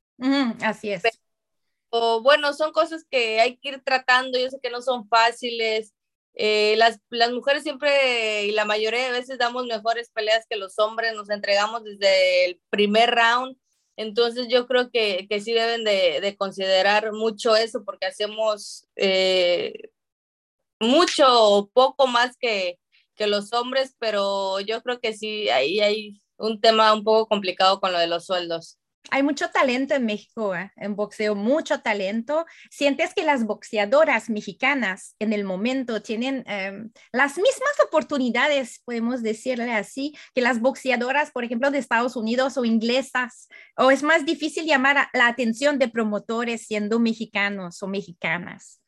así 0.62 0.92
es. 0.92 1.02
o 1.88 2.22
bueno, 2.22 2.52
son 2.52 2.70
cosas 2.70 3.04
que 3.10 3.40
hay 3.40 3.56
que 3.56 3.70
ir 3.70 3.82
tratando, 3.82 4.38
yo 4.38 4.48
sé 4.48 4.60
que 4.62 4.70
no 4.70 4.82
son 4.82 5.08
fáciles, 5.08 5.92
eh, 6.34 6.74
las, 6.76 7.00
las, 7.10 7.32
mujeres 7.32 7.62
siempre 7.62 8.46
y 8.46 8.52
la 8.52 8.64
mayoría 8.64 9.04
de 9.04 9.10
veces 9.10 9.38
damos 9.38 9.66
mejores 9.66 10.10
peleas 10.10 10.46
que 10.48 10.56
los 10.56 10.78
hombres, 10.78 11.14
nos 11.14 11.30
entregamos 11.30 11.84
desde 11.84 12.46
el 12.46 12.60
primer 12.70 13.10
round, 13.10 13.56
entonces 13.96 14.48
yo 14.48 14.66
creo 14.66 14.90
que, 14.90 15.26
que 15.28 15.40
sí 15.40 15.52
deben 15.52 15.84
de, 15.84 16.20
de, 16.20 16.36
considerar 16.36 17.12
mucho 17.12 17.56
eso 17.56 17.84
porque 17.84 18.06
hacemos 18.06 18.86
eh, 18.96 19.90
mucho 20.80 21.26
o 21.28 21.68
poco 21.68 22.06
más 22.06 22.36
que, 22.38 22.78
que 23.14 23.26
los 23.26 23.52
hombres, 23.52 23.94
pero 23.98 24.60
yo 24.60 24.82
creo 24.82 25.00
que 25.00 25.12
sí, 25.12 25.50
ahí 25.50 25.80
hay 25.80 26.22
un 26.38 26.60
tema 26.60 26.94
un 26.94 27.04
poco 27.04 27.28
complicado 27.28 27.80
con 27.80 27.92
lo 27.92 27.98
de 27.98 28.06
los 28.06 28.24
sueldos. 28.24 28.79
Hay 29.10 29.22
mucho 29.22 29.48
talento 29.48 29.94
en 29.94 30.04
México, 30.04 30.54
¿eh? 30.54 30.70
en 30.76 30.94
boxeo, 30.94 31.34
mucho 31.34 31.80
talento. 31.80 32.44
¿Sientes 32.70 33.14
que 33.14 33.24
las 33.24 33.44
boxeadoras 33.44 34.28
mexicanas 34.28 35.16
en 35.18 35.32
el 35.32 35.44
momento 35.44 36.02
tienen 36.02 36.44
em, 36.46 36.92
las 37.10 37.36
mismas 37.38 37.80
oportunidades, 37.84 38.82
podemos 38.84 39.22
decirle 39.22 39.72
así, 39.72 40.14
que 40.34 40.42
las 40.42 40.60
boxeadoras, 40.60 41.30
por 41.30 41.44
ejemplo, 41.44 41.70
de 41.70 41.78
Estados 41.78 42.14
Unidos 42.14 42.58
o 42.58 42.64
inglesas? 42.64 43.48
¿O 43.76 43.90
es 43.90 44.02
más 44.02 44.26
difícil 44.26 44.66
llamar 44.66 45.08
la 45.14 45.28
atención 45.28 45.78
de 45.78 45.88
promotores 45.88 46.66
siendo 46.66 47.00
mexicanos 47.00 47.82
o 47.82 47.88
mexicanas? 47.88 48.82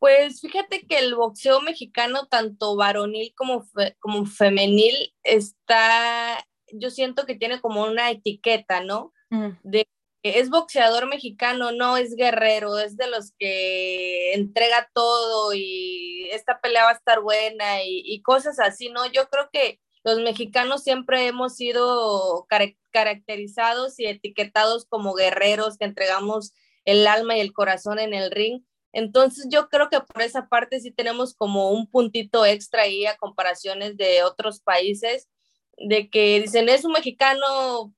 Pues 0.00 0.40
fíjate 0.40 0.86
que 0.86 0.98
el 0.98 1.14
boxeo 1.14 1.60
mexicano, 1.60 2.26
tanto 2.26 2.76
varonil 2.76 3.32
como, 3.36 3.64
como 4.00 4.26
femenil, 4.26 5.14
está, 5.22 6.44
yo 6.72 6.90
siento 6.90 7.24
que 7.24 7.36
tiene 7.36 7.60
como 7.60 7.84
una 7.84 8.10
etiqueta, 8.10 8.80
¿no? 8.80 9.12
Mm. 9.30 9.50
de 9.62 9.86
es 10.22 10.50
boxeador 10.50 11.06
mexicano, 11.08 11.72
no 11.72 11.96
es 11.96 12.16
guerrero, 12.16 12.78
es 12.78 12.96
de 12.96 13.08
los 13.08 13.32
que 13.38 14.34
entrega 14.34 14.90
todo 14.92 15.52
y 15.54 16.28
esta 16.32 16.60
pelea 16.60 16.84
va 16.84 16.90
a 16.90 16.94
estar 16.94 17.20
buena 17.20 17.82
y, 17.84 18.20
cosas 18.22 18.58
así, 18.58 18.90
¿no? 18.90 19.06
Yo 19.06 19.28
creo 19.28 19.48
que 19.52 19.80
los 20.04 20.20
mexicanos 20.20 20.82
siempre 20.82 21.26
hemos 21.26 21.56
sido 21.56 22.46
caracterizados 22.90 23.98
y 23.98 24.06
etiquetados 24.06 24.86
como 24.86 25.14
guerreros 25.14 25.78
que 25.78 25.84
entregamos 25.84 26.52
el 26.84 27.06
alma 27.06 27.36
y 27.36 27.40
el 27.40 27.52
corazón 27.52 27.98
en 27.98 28.14
el 28.14 28.30
ring. 28.30 28.62
Entonces 28.92 29.46
yo 29.50 29.68
creo 29.68 29.90
que 29.90 30.00
por 30.00 30.22
esa 30.22 30.48
parte 30.48 30.80
sí 30.80 30.90
tenemos 30.90 31.34
como 31.34 31.70
un 31.70 31.86
puntito 31.86 32.44
extra 32.46 32.82
ahí 32.82 33.06
a 33.06 33.16
comparaciones 33.16 33.96
de 33.96 34.22
otros 34.24 34.60
países, 34.60 35.28
de 35.76 36.08
que 36.10 36.40
dicen, 36.40 36.68
es 36.68 36.84
un 36.84 36.92
mexicano, 36.92 37.94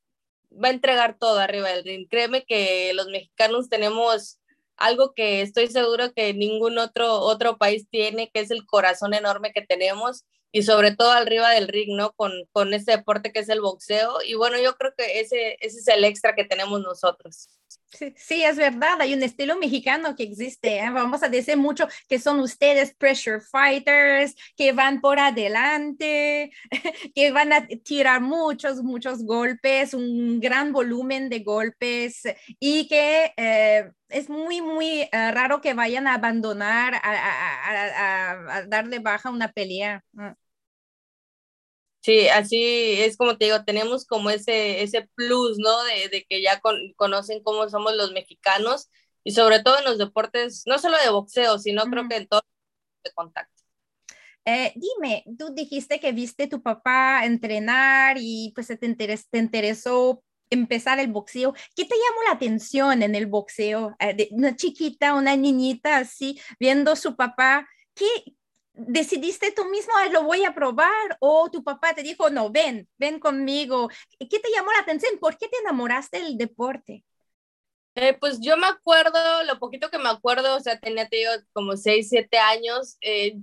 va 0.52 0.69
a 0.69 0.73
entregar 0.73 1.16
todo 1.19 1.38
arriba 1.38 1.69
del 1.69 1.85
ring. 1.85 2.09
Créeme 2.09 2.45
que 2.45 2.92
los 2.95 3.09
mexicanos 3.09 3.69
tenemos 3.69 4.38
algo 4.76 5.12
que 5.14 5.42
estoy 5.42 5.69
seguro 5.69 6.12
que 6.14 6.35
ningún 6.35 6.78
otro, 6.78 7.21
otro 7.21 7.59
país 7.59 7.87
tiene, 7.90 8.30
que 8.33 8.40
es 8.40 8.50
el 8.50 8.66
corazón 8.66 9.14
enorme 9.14 9.52
que 9.52 9.62
tenemos 9.62 10.25
y 10.52 10.62
sobre 10.62 10.97
todo 10.97 11.12
arriba 11.12 11.50
del 11.50 11.69
ring, 11.69 11.97
¿no? 11.97 12.12
Con, 12.12 12.33
con 12.52 12.75
este 12.75 12.92
deporte 12.92 13.33
que 13.33 13.40
es 13.40 13.49
el 13.49 13.61
boxeo. 13.61 14.19
Y 14.26 14.35
bueno, 14.35 14.59
yo 14.59 14.75
creo 14.76 14.92
que 14.97 15.21
ese, 15.21 15.57
ese 15.61 15.78
es 15.78 15.88
el 15.88 16.04
extra 16.04 16.35
que 16.35 16.45
tenemos 16.45 16.80
nosotros. 16.80 17.49
Sí, 18.16 18.42
es 18.44 18.56
verdad, 18.56 19.00
hay 19.00 19.14
un 19.14 19.22
estilo 19.22 19.56
mexicano 19.56 20.14
que 20.14 20.22
existe. 20.22 20.78
¿eh? 20.78 20.90
Vamos 20.90 21.22
a 21.22 21.28
decir 21.28 21.56
mucho 21.56 21.88
que 22.08 22.18
son 22.18 22.40
ustedes 22.40 22.94
pressure 22.94 23.40
fighters, 23.40 24.34
que 24.56 24.72
van 24.72 25.00
por 25.00 25.18
adelante, 25.18 26.52
que 27.14 27.32
van 27.32 27.52
a 27.52 27.66
tirar 27.66 28.20
muchos, 28.20 28.82
muchos 28.82 29.24
golpes, 29.24 29.92
un 29.94 30.40
gran 30.40 30.72
volumen 30.72 31.28
de 31.28 31.40
golpes 31.40 32.22
y 32.60 32.86
que 32.88 33.32
eh, 33.36 33.90
es 34.08 34.28
muy, 34.28 34.60
muy 34.62 35.02
eh, 35.02 35.30
raro 35.32 35.60
que 35.60 35.74
vayan 35.74 36.06
a 36.06 36.14
abandonar, 36.14 36.94
a, 36.94 37.00
a, 37.02 38.56
a, 38.56 38.82
de 38.82 38.98
baja 39.00 39.30
una 39.30 39.52
pelea. 39.52 40.04
Sí, 42.02 42.28
así 42.28 42.95
es 43.02 43.16
como 43.19 43.37
te 43.37 43.45
digo, 43.47 43.62
tenemos 43.64 44.07
como 44.07 44.30
ese, 44.30 44.83
ese 44.83 45.09
plus, 45.14 45.59
¿no? 45.59 45.85
De, 45.85 46.09
de 46.09 46.25
que 46.28 46.42
ya 46.42 46.61
conocen 46.97 47.42
cómo 47.42 47.69
somos 47.69 47.95
los 47.95 48.12
mexicanos 48.12 48.90
y 49.23 49.33
sobre 49.33 49.62
todo 49.62 49.78
en 49.78 49.85
los 49.85 49.99
deportes, 49.99 50.62
no 50.66 50.78
solo 50.78 50.97
de 51.04 51.11
boxeo, 51.11 51.59
sino 51.59 51.85
creo 51.85 52.09
que 52.09 52.16
en 52.16 52.28
todo 52.28 52.40
de 53.04 53.12
contacto. 53.12 53.62
Eh, 54.45 54.73
dime, 54.76 55.25
tú 55.38 55.54
dijiste 55.54 56.00
que 56.00 56.12
viste 56.12 56.47
tu 56.49 56.62
papá 56.62 57.25
entrenar 57.26 58.16
y 58.19 58.52
pues 58.54 58.69
te, 58.69 58.76
te 58.78 59.38
interesó 59.38 60.23
empezar 60.50 60.99
el 60.99 61.12
boxeo. 61.12 61.52
¿Qué 61.76 61.85
te 61.85 61.95
llamó 61.95 62.23
la 62.26 62.33
atención 62.33 63.02
en 63.02 63.14
el 63.14 63.26
boxeo? 63.26 63.95
Eh, 64.00 64.14
de 64.14 64.28
una 64.33 64.57
chiquita, 64.57 65.14
una 65.14 65.37
niñita 65.37 65.99
así, 65.99 66.40
viendo 66.59 66.97
su 66.97 67.16
papá. 67.16 67.69
¿Qué, 67.95 68.07
decidiste 68.87 69.52
tú 69.52 69.64
mismo, 69.66 69.92
lo 70.12 70.25
voy 70.25 70.44
a 70.44 70.54
probar, 70.54 71.16
o 71.20 71.50
tu 71.50 71.62
papá 71.64 71.94
te 71.94 72.02
dijo, 72.02 72.30
no, 72.30 72.50
ven, 72.50 72.88
ven 72.99 73.18
conmigo. 73.20 73.88
¿Qué 74.18 74.38
te 74.38 74.50
llamó 74.54 74.72
la 74.72 74.80
atención? 74.80 75.18
¿Por 75.20 75.37
qué 75.37 75.49
te 75.49 75.58
enamoraste 75.58 76.20
del 76.20 76.38
deporte? 76.38 77.04
Eh, 77.96 78.16
pues 78.18 78.38
yo 78.40 78.56
me 78.56 78.66
acuerdo, 78.66 79.42
lo 79.44 79.58
poquito 79.58 79.90
que 79.90 79.99
me 79.99 80.08
acuerdo, 80.08 80.56
o 80.56 80.60
sea, 80.60 80.78
tenía 80.78 81.08
como 81.52 81.76
6, 81.76 82.08
7 82.08 82.38
años, 82.38 82.96
eh, 83.00 83.37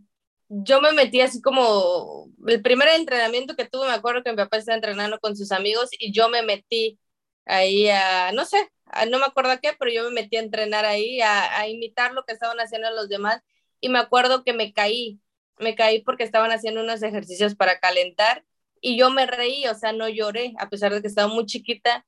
yo 0.49 0.81
me 0.81 0.93
metí 0.93 1.21
así 1.21 1.41
como, 1.41 2.29
el 2.47 2.61
primer 2.61 2.87
entrenamiento 2.89 3.55
que 3.55 3.65
tuve, 3.67 3.87
me 3.87 3.93
acuerdo 3.93 4.23
que 4.23 4.31
mi 4.31 4.37
papá 4.37 4.57
estaba 4.57 4.75
entrenando 4.77 5.19
con 5.19 5.35
sus 5.35 5.51
amigos 5.51 5.89
y 5.99 6.13
yo 6.13 6.29
me 6.29 6.41
metí 6.43 6.97
ahí 7.45 7.89
a, 7.89 8.31
no 8.31 8.45
sé, 8.45 8.69
no 9.11 9.19
me 9.19 9.25
acuerdo 9.25 9.51
a 9.51 9.57
qué, 9.57 9.73
pero 9.77 9.91
yo 9.91 10.03
me 10.05 10.11
metí 10.11 10.37
a 10.37 10.41
entrenar 10.41 10.85
ahí, 10.85 11.21
a, 11.21 11.59
a 11.59 11.67
imitar 11.67 12.13
lo 12.13 12.23
que 12.23 12.33
estaban 12.33 12.57
haciendo 12.59 12.89
los 12.91 13.09
demás 13.09 13.41
y 13.81 13.89
me 13.89 13.99
acuerdo 13.99 14.43
que 14.43 14.53
me 14.53 14.73
caí, 14.73 15.19
me 15.59 15.75
caí 15.75 16.01
porque 16.01 16.23
estaban 16.23 16.51
haciendo 16.51 16.81
unos 16.81 17.03
ejercicios 17.03 17.55
para 17.55 17.79
calentar 17.79 18.45
y 18.81 18.97
yo 18.97 19.09
me 19.09 19.25
reí, 19.25 19.67
o 19.67 19.75
sea, 19.75 19.91
no 19.93 20.07
lloré, 20.09 20.53
a 20.59 20.69
pesar 20.69 20.93
de 20.93 21.01
que 21.01 21.07
estaba 21.07 21.27
muy 21.27 21.45
chiquita 21.45 22.05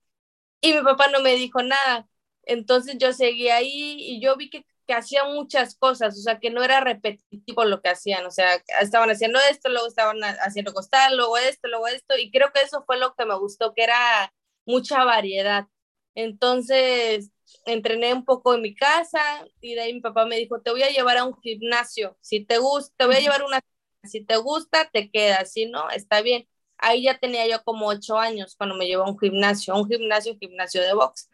y 0.61 0.73
mi 0.73 0.81
papá 0.83 1.09
no 1.09 1.21
me 1.21 1.35
dijo 1.35 1.63
nada. 1.63 2.07
Entonces 2.43 2.97
yo 2.99 3.13
seguí 3.13 3.49
ahí 3.49 3.95
y 3.99 4.21
yo 4.21 4.35
vi 4.37 4.49
que, 4.49 4.65
hacían 4.91 5.33
muchas 5.35 5.75
cosas, 5.75 6.17
o 6.17 6.21
sea, 6.21 6.39
que 6.39 6.49
no 6.49 6.63
era 6.63 6.79
repetitivo 6.81 7.63
lo 7.63 7.79
que 7.79 7.89
hacían, 7.89 8.25
o 8.25 8.31
sea, 8.31 8.55
estaban 8.81 9.11
haciendo 9.11 9.39
esto, 9.51 9.69
luego 9.69 9.87
estaban 9.87 10.17
haciendo 10.41 10.73
costal, 10.73 11.15
luego 11.15 11.37
esto, 11.37 11.67
luego 11.67 11.87
esto, 11.87 12.17
y 12.17 12.31
creo 12.31 12.51
que 12.51 12.61
eso 12.61 12.83
fue 12.87 12.97
lo 12.97 13.13
que 13.13 13.25
me 13.25 13.37
gustó, 13.37 13.73
que 13.75 13.83
era 13.83 14.33
mucha 14.65 15.03
variedad. 15.03 15.67
Entonces, 16.15 17.31
entrené 17.73 18.13
un 18.13 18.25
poco 18.25 18.53
en 18.55 18.61
mi 18.61 18.75
casa 18.75 19.19
y 19.61 19.75
de 19.75 19.81
ahí 19.81 19.93
mi 19.93 20.01
papá 20.01 20.25
me 20.25 20.37
dijo, 20.37 20.61
te 20.61 20.71
voy 20.71 20.83
a 20.83 20.89
llevar 20.89 21.17
a 21.17 21.25
un 21.25 21.39
gimnasio, 21.41 22.17
si 22.21 22.45
te 22.45 22.57
gusta, 22.57 22.93
te 22.97 23.05
voy 23.05 23.15
a 23.15 23.19
llevar 23.19 23.43
una, 23.43 23.61
si 24.03 24.23
te 24.25 24.37
gusta, 24.37 24.89
te 24.91 25.11
quedas, 25.11 25.51
si 25.53 25.65
no, 25.67 25.89
está 25.89 26.21
bien. 26.21 26.47
Ahí 26.77 27.03
ya 27.03 27.17
tenía 27.19 27.47
yo 27.47 27.63
como 27.63 27.87
ocho 27.87 28.17
años 28.17 28.55
cuando 28.55 28.75
me 28.75 28.87
llevó 28.87 29.03
a 29.03 29.09
un 29.09 29.19
gimnasio, 29.19 29.75
un 29.75 29.87
gimnasio, 29.87 30.37
gimnasio 30.39 30.81
de 30.81 30.93
box. 30.93 31.29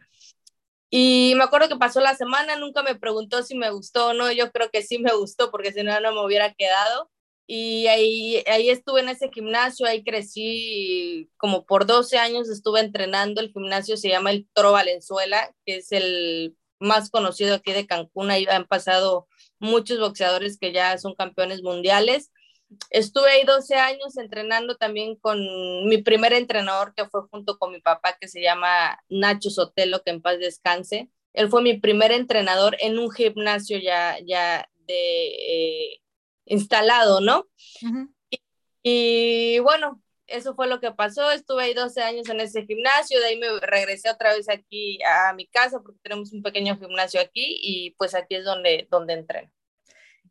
Y 0.90 1.34
me 1.36 1.44
acuerdo 1.44 1.68
que 1.68 1.76
pasó 1.76 2.00
la 2.00 2.14
semana, 2.14 2.56
nunca 2.56 2.82
me 2.82 2.94
preguntó 2.94 3.42
si 3.42 3.56
me 3.56 3.70
gustó 3.70 4.08
o 4.08 4.14
no, 4.14 4.30
yo 4.32 4.50
creo 4.52 4.70
que 4.70 4.82
sí 4.82 4.98
me 4.98 5.12
gustó 5.14 5.50
porque 5.50 5.72
si 5.72 5.82
no, 5.82 5.98
no 6.00 6.12
me 6.12 6.24
hubiera 6.24 6.54
quedado. 6.54 7.10
Y 7.46 7.86
ahí, 7.86 8.42
ahí 8.46 8.70
estuve 8.70 9.00
en 9.00 9.08
ese 9.08 9.30
gimnasio, 9.32 9.86
ahí 9.86 10.02
crecí 10.02 11.30
como 11.36 11.64
por 11.64 11.86
12 11.86 12.18
años, 12.18 12.48
estuve 12.48 12.80
entrenando. 12.80 13.40
El 13.40 13.52
gimnasio 13.52 13.96
se 13.96 14.08
llama 14.08 14.32
el 14.32 14.48
Toro 14.52 14.72
Valenzuela, 14.72 15.54
que 15.64 15.76
es 15.76 15.92
el 15.92 16.56
más 16.80 17.10
conocido 17.10 17.54
aquí 17.54 17.72
de 17.72 17.86
Cancún. 17.86 18.30
Ahí 18.30 18.46
han 18.50 18.66
pasado 18.66 19.28
muchos 19.60 20.00
boxeadores 20.00 20.58
que 20.58 20.72
ya 20.72 20.98
son 20.98 21.14
campeones 21.14 21.62
mundiales. 21.62 22.32
Estuve 22.90 23.30
ahí 23.30 23.44
12 23.44 23.76
años 23.76 24.16
entrenando 24.16 24.76
también 24.76 25.14
con 25.14 25.38
mi 25.88 25.98
primer 25.98 26.32
entrenador, 26.32 26.94
que 26.96 27.06
fue 27.06 27.22
junto 27.30 27.58
con 27.58 27.70
mi 27.72 27.80
papá, 27.80 28.16
que 28.20 28.26
se 28.26 28.42
llama 28.42 28.98
Nacho 29.08 29.50
Sotelo, 29.50 30.02
que 30.02 30.10
en 30.10 30.20
paz 30.20 30.40
descanse. 30.40 31.10
Él 31.32 31.48
fue 31.48 31.62
mi 31.62 31.78
primer 31.78 32.10
entrenador 32.10 32.76
en 32.80 32.98
un 32.98 33.10
gimnasio 33.10 33.78
ya, 33.78 34.18
ya 34.26 34.68
de... 34.86 35.26
Eh, 35.28 36.00
instalado, 36.46 37.20
¿no? 37.20 37.46
y, 38.82 39.58
bueno, 39.60 40.02
eso 40.26 40.54
fue 40.54 40.68
lo 40.68 40.80
que 40.80 40.92
pasó. 40.92 41.30
Estuve 41.30 41.64
ahí 41.64 41.74
12 41.74 42.02
años 42.02 42.28
en 42.28 42.40
ese 42.40 42.64
gimnasio, 42.64 43.20
de 43.20 43.26
ahí 43.26 43.38
me 43.38 43.60
regresé 43.60 44.10
otra 44.10 44.34
vez 44.34 44.48
aquí 44.48 44.98
a 45.04 45.32
mi 45.34 45.46
casa 45.46 45.80
porque 45.80 45.98
tenemos 46.02 46.32
un 46.32 46.42
pequeño 46.42 46.78
gimnasio 46.78 47.20
aquí 47.20 47.58
y 47.60 47.90
pues 47.98 48.14
aquí 48.14 48.36
es 48.36 48.44
donde, 48.44 48.86
donde 48.90 49.14
entreno. 49.14 49.50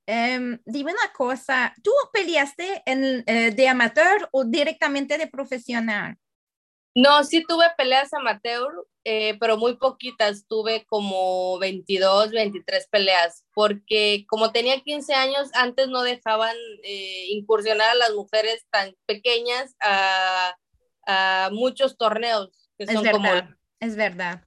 Em, 0.07 0.59
dime 0.65 0.91
una 0.91 1.11
cosa, 1.13 1.73
¿tú 1.81 1.91
peleaste 2.13 2.83
en, 2.85 3.23
eh, 3.25 3.51
de 3.51 3.67
amateur 3.67 4.29
o 4.31 4.43
directamente 4.43 5.17
de 5.17 5.27
profesional? 5.27 6.15
No, 6.95 7.25
sí 7.25 7.43
tuve 7.45 7.65
peleas 7.77 8.13
amateur, 8.13 8.71
eh, 9.03 9.37
pero 9.37 9.57
muy 9.57 9.75
poquitas, 9.75 10.47
tuve 10.47 10.85
como 10.85 11.59
22, 11.59 12.31
23 12.31 12.87
peleas, 12.87 13.43
porque 13.53 14.25
como 14.29 14.53
tenía 14.53 14.79
15 14.79 15.13
años, 15.13 15.49
antes 15.55 15.89
no 15.89 16.03
dejaban 16.03 16.55
eh, 16.83 17.25
incursionar 17.31 17.89
a 17.89 17.95
las 17.95 18.13
mujeres 18.13 18.65
tan 18.71 18.95
pequeñas 19.05 19.75
a, 19.81 20.55
muchos 21.51 21.97
torneos, 21.97 22.71
que 22.79 22.87
son 22.87 22.95
es 22.95 23.03
verdad, 23.03 23.11
como... 23.11 23.53
Es 23.79 23.95
verdad. 23.95 24.43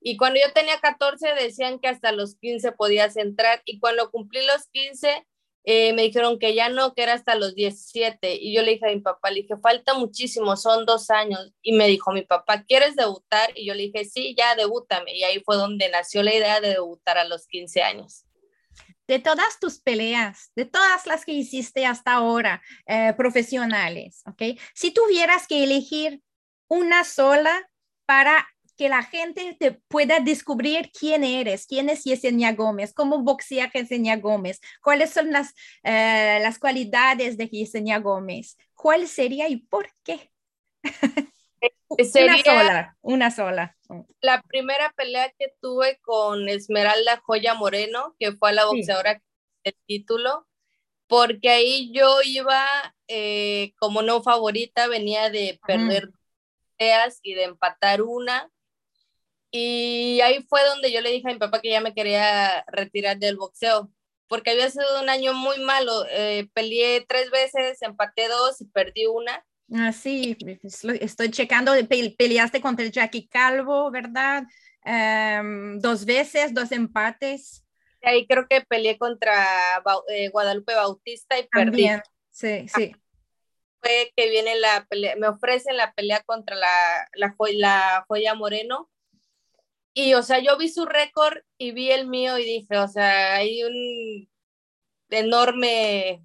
Y 0.00 0.16
cuando 0.16 0.38
yo 0.38 0.52
tenía 0.52 0.78
14 0.78 1.34
decían 1.34 1.80
que 1.80 1.88
hasta 1.88 2.12
los 2.12 2.36
15 2.36 2.72
podías 2.72 3.16
entrar, 3.16 3.60
y 3.64 3.80
cuando 3.80 4.10
cumplí 4.10 4.46
los 4.46 4.68
15 4.68 5.26
eh, 5.64 5.92
me 5.92 6.02
dijeron 6.02 6.38
que 6.38 6.54
ya 6.54 6.68
no, 6.68 6.94
que 6.94 7.02
era 7.02 7.12
hasta 7.12 7.34
los 7.34 7.54
17. 7.54 8.34
Y 8.40 8.54
yo 8.54 8.62
le 8.62 8.72
dije 8.72 8.86
a 8.86 8.94
mi 8.94 9.00
papá, 9.00 9.30
le 9.30 9.42
dije, 9.42 9.56
falta 9.62 9.94
muchísimo, 9.94 10.56
son 10.56 10.86
dos 10.86 11.10
años. 11.10 11.52
Y 11.62 11.72
me 11.72 11.86
dijo 11.86 12.12
mi 12.12 12.22
papá, 12.22 12.64
¿quieres 12.64 12.96
debutar? 12.96 13.50
Y 13.54 13.66
yo 13.66 13.74
le 13.74 13.84
dije, 13.84 14.04
sí, 14.04 14.34
ya 14.36 14.54
debútame. 14.54 15.14
Y 15.14 15.24
ahí 15.24 15.40
fue 15.40 15.56
donde 15.56 15.90
nació 15.90 16.22
la 16.22 16.34
idea 16.34 16.60
de 16.60 16.70
debutar 16.70 17.18
a 17.18 17.24
los 17.24 17.46
15 17.46 17.82
años. 17.82 18.24
De 19.06 19.18
todas 19.18 19.58
tus 19.60 19.80
peleas, 19.80 20.52
de 20.54 20.64
todas 20.64 21.06
las 21.06 21.24
que 21.24 21.32
hiciste 21.32 21.84
hasta 21.84 22.14
ahora, 22.14 22.62
eh, 22.86 23.12
profesionales, 23.16 24.22
¿ok? 24.26 24.58
Si 24.72 24.92
tuvieras 24.92 25.48
que 25.48 25.64
elegir 25.64 26.22
una 26.68 27.02
sola 27.04 27.68
para 28.06 28.46
que 28.80 28.88
la 28.88 29.02
gente 29.02 29.54
te 29.60 29.72
pueda 29.72 30.20
descubrir 30.20 30.90
quién 30.90 31.22
eres, 31.22 31.66
quién 31.66 31.90
es 31.90 32.02
Yesenia 32.02 32.54
Gómez, 32.54 32.94
cómo 32.94 33.22
boxea 33.22 33.70
Yesenia 33.70 34.16
Gómez, 34.16 34.58
cuáles 34.82 35.10
son 35.10 35.32
las, 35.32 35.52
eh, 35.82 36.38
las 36.40 36.58
cualidades 36.58 37.36
de 37.36 37.46
Yesenia 37.46 37.98
Gómez, 37.98 38.56
cuál 38.72 39.06
sería 39.06 39.50
y 39.50 39.58
por 39.58 39.90
qué. 40.02 40.32
una 41.90 42.42
sola, 42.42 42.96
una 43.02 43.30
sola. 43.30 43.76
La 44.22 44.40
primera 44.40 44.90
pelea 44.96 45.30
que 45.38 45.52
tuve 45.60 45.98
con 46.00 46.48
Esmeralda 46.48 47.20
Joya 47.22 47.52
Moreno, 47.52 48.16
que 48.18 48.32
fue 48.32 48.54
la 48.54 48.64
boxeadora 48.64 49.20
del 49.62 49.76
título, 49.84 50.48
porque 51.06 51.50
ahí 51.50 51.92
yo 51.92 52.22
iba 52.24 52.66
eh, 53.08 53.74
como 53.78 54.00
no 54.00 54.22
favorita, 54.22 54.86
venía 54.86 55.28
de 55.28 55.60
perder 55.66 56.12
peleas 56.78 57.20
y 57.22 57.34
de 57.34 57.44
empatar 57.44 58.00
una 58.00 58.50
y 59.50 60.20
ahí 60.20 60.44
fue 60.48 60.64
donde 60.64 60.92
yo 60.92 61.00
le 61.00 61.10
dije 61.10 61.28
a 61.28 61.32
mi 61.32 61.38
papá 61.38 61.60
que 61.60 61.70
ya 61.70 61.80
me 61.80 61.94
quería 61.94 62.64
retirar 62.68 63.18
del 63.18 63.36
boxeo, 63.36 63.90
porque 64.28 64.50
había 64.50 64.70
sido 64.70 65.00
un 65.02 65.08
año 65.08 65.34
muy 65.34 65.58
malo. 65.60 66.06
Eh, 66.10 66.48
peleé 66.54 67.04
tres 67.08 67.30
veces, 67.30 67.82
empaté 67.82 68.28
dos 68.28 68.60
y 68.60 68.66
perdí 68.66 69.06
una. 69.06 69.44
Ah, 69.72 69.92
sí, 69.92 70.36
estoy 71.00 71.30
checando, 71.30 71.72
peleaste 72.16 72.60
contra 72.60 72.84
el 72.84 72.92
Jackie 72.92 73.28
Calvo, 73.28 73.90
¿verdad? 73.90 74.44
Em, 74.84 75.78
dos 75.78 76.04
veces, 76.04 76.54
dos 76.54 76.72
empates. 76.72 77.64
Ahí 78.02 78.26
creo 78.26 78.46
que 78.48 78.62
peleé 78.62 78.98
contra 78.98 79.82
eh, 80.08 80.28
Guadalupe 80.30 80.74
Bautista 80.74 81.38
y 81.38 81.46
perdí. 81.48 81.88
Sí, 82.30 82.66
sí. 82.68 82.96
Fue 83.80 84.12
que 84.16 84.28
viene 84.28 84.58
la 84.58 84.86
pelea, 84.88 85.16
me 85.16 85.28
ofrecen 85.28 85.76
la 85.76 85.92
pelea 85.92 86.20
contra 86.20 86.56
la, 86.56 87.08
la, 87.14 87.34
la 87.54 88.04
Joya 88.08 88.34
Moreno 88.34 88.90
y, 89.94 90.14
o 90.14 90.22
sea, 90.22 90.38
yo 90.38 90.56
vi 90.56 90.68
su 90.68 90.86
récord 90.86 91.38
y 91.58 91.72
vi 91.72 91.90
el 91.90 92.06
mío 92.06 92.38
y 92.38 92.44
dije, 92.44 92.78
o 92.78 92.88
sea, 92.88 93.34
hay 93.36 93.62
un 93.64 94.28
enorme, 95.10 96.24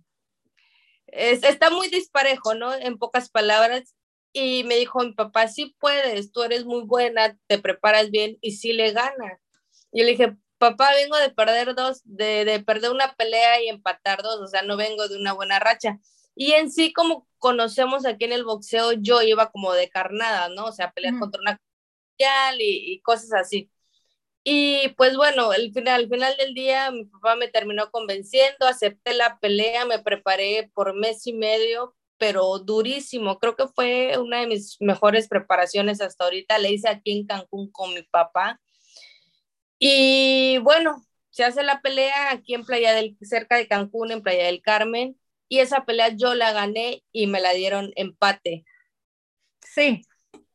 está 1.07 1.69
muy 1.71 1.87
disparejo, 1.89 2.53
¿no? 2.55 2.73
En 2.73 2.97
pocas 2.97 3.29
palabras. 3.29 3.95
Y 4.33 4.65
me 4.65 4.75
dijo 4.75 4.99
mi 4.99 5.13
papá, 5.13 5.47
sí 5.47 5.75
puedes, 5.79 6.31
tú 6.31 6.43
eres 6.43 6.65
muy 6.65 6.83
buena, 6.83 7.37
te 7.47 7.57
preparas 7.57 8.11
bien 8.11 8.37
y 8.41 8.51
sí 8.53 8.73
le 8.73 8.91
ganas. 8.91 9.39
Y 9.91 9.99
yo 9.99 10.05
le 10.05 10.11
dije, 10.11 10.35
papá, 10.57 10.91
vengo 10.93 11.17
de 11.17 11.29
perder 11.29 11.73
dos, 11.73 12.01
de, 12.03 12.45
de 12.45 12.59
perder 12.59 12.91
una 12.91 13.13
pelea 13.15 13.63
y 13.63 13.69
empatar 13.69 14.21
dos, 14.23 14.41
o 14.41 14.47
sea, 14.47 14.61
no 14.63 14.77
vengo 14.77 15.07
de 15.07 15.17
una 15.17 15.33
buena 15.33 15.59
racha. 15.59 15.99
Y 16.35 16.51
en 16.51 16.69
sí, 16.69 16.91
como 16.93 17.27
conocemos 17.37 18.05
aquí 18.05 18.25
en 18.25 18.33
el 18.33 18.43
boxeo, 18.43 18.91
yo 18.93 19.21
iba 19.21 19.51
como 19.51 19.73
de 19.73 19.89
carnada, 19.89 20.49
¿no? 20.49 20.65
O 20.65 20.71
sea, 20.73 20.91
pelear 20.91 21.17
contra 21.17 21.39
una 21.41 21.61
y, 22.59 23.01
cosas 23.01 23.33
así. 23.33 23.71
Y 24.43 24.89
pues 24.97 25.17
bueno, 25.17 25.53
el 25.53 25.73
final, 25.73 26.03
al 26.03 26.09
final 26.09 26.35
del 26.37 26.53
día 26.53 26.91
mi 26.91 27.05
papá 27.05 27.35
me 27.35 27.47
terminó 27.47 27.89
convenciendo, 27.91 28.67
acepté 28.67 29.13
la 29.13 29.39
pelea, 29.39 29.85
me 29.85 29.99
preparé 29.99 30.69
por 30.73 30.93
mes 30.95 31.25
y 31.27 31.33
medio, 31.33 31.95
pero 32.17 32.59
durísimo. 32.59 33.39
Creo 33.39 33.55
que 33.55 33.67
fue 33.67 34.17
una 34.19 34.41
de 34.41 34.47
mis 34.47 34.77
mejores 34.81 35.27
preparaciones 35.27 36.01
hasta 36.01 36.25
ahorita. 36.25 36.59
Le 36.59 36.71
hice 36.71 36.89
aquí 36.89 37.17
en 37.17 37.25
Cancún 37.27 37.71
con 37.71 37.93
mi 37.93 38.03
papá. 38.03 38.59
Y 39.79 40.59
bueno, 40.59 41.03
se 41.29 41.43
hace 41.43 41.63
la 41.63 41.81
pelea 41.81 42.31
aquí 42.31 42.53
en 42.53 42.65
Playa 42.65 42.93
del, 42.93 43.17
cerca 43.21 43.57
de 43.57 43.67
Cancún, 43.67 44.11
en 44.11 44.21
Playa 44.23 44.45
del 44.45 44.61
Carmen. 44.61 45.19
Y 45.49 45.59
esa 45.59 45.85
pelea 45.85 46.09
yo 46.09 46.33
la 46.35 46.53
gané 46.53 47.03
y 47.11 47.27
me 47.27 47.41
la 47.41 47.53
dieron 47.53 47.91
empate. 47.95 48.65
Sí. 49.61 50.03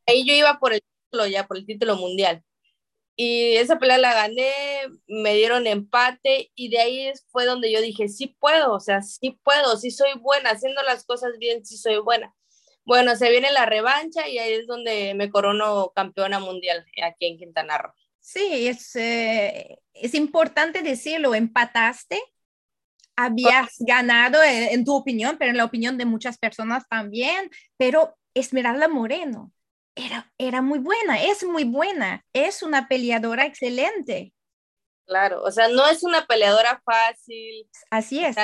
Ahí 0.07 0.25
yo 0.25 0.33
iba 0.33 0.59
por 0.59 0.73
el 0.73 0.81
ya, 1.27 1.47
por 1.47 1.57
el 1.57 1.65
título 1.65 1.95
mundial. 1.95 2.43
Y 3.15 3.55
esa 3.57 3.77
pelea 3.77 3.97
la 3.97 4.13
gané, 4.13 4.51
me 5.07 5.35
dieron 5.35 5.67
empate 5.67 6.51
y 6.55 6.69
de 6.69 6.79
ahí 6.79 7.11
fue 7.29 7.45
donde 7.45 7.71
yo 7.71 7.81
dije, 7.81 8.07
sí 8.07 8.35
puedo, 8.39 8.73
o 8.73 8.79
sea, 8.79 9.01
sí 9.01 9.39
puedo, 9.43 9.77
sí 9.77 9.91
soy 9.91 10.17
buena, 10.19 10.51
haciendo 10.51 10.81
las 10.83 11.05
cosas 11.05 11.37
bien, 11.37 11.65
sí 11.65 11.77
soy 11.77 11.99
buena. 11.99 12.33
Bueno, 12.83 13.15
se 13.15 13.29
viene 13.29 13.51
la 13.51 13.65
revancha 13.65 14.27
y 14.27 14.39
ahí 14.39 14.53
es 14.53 14.65
donde 14.65 15.13
me 15.13 15.29
corono 15.29 15.91
campeona 15.95 16.39
mundial 16.39 16.85
aquí 17.03 17.27
en 17.27 17.37
Quintana 17.37 17.77
Roo. 17.77 17.93
Sí, 18.19 18.67
es, 18.67 18.95
eh, 18.95 19.77
es 19.93 20.13
importante 20.15 20.81
decirlo, 20.81 21.35
empataste, 21.35 22.21
habías 23.15 23.75
ganado 23.79 24.41
en, 24.41 24.69
en, 24.69 24.85
tu 24.85 24.95
opinión, 24.95 25.35
pero 25.37 25.51
en 25.51 25.57
la 25.57 25.65
opinión 25.65 25.97
de 25.97 26.05
muchas 26.05 26.37
personas 26.37 26.87
también, 26.87 27.51
pero 27.77 28.17
Esmeralda 28.33 28.87
Moreno 28.87 29.51
era, 29.95 30.31
era 30.37 30.61
muy 30.61 30.79
buena, 30.79 31.21
es 31.23 31.43
muy 31.43 31.63
buena, 31.63 32.25
es 32.33 32.63
una 32.63 32.87
peleadora 32.87 33.45
excelente. 33.45 34.33
Claro, 35.05 35.43
o 35.43 35.51
sea, 35.51 35.67
no 35.67 35.87
es 35.87 36.03
una 36.03 36.25
peleadora 36.25 36.81
fácil. 36.85 37.67
Así 37.89 38.23
es. 38.23 38.35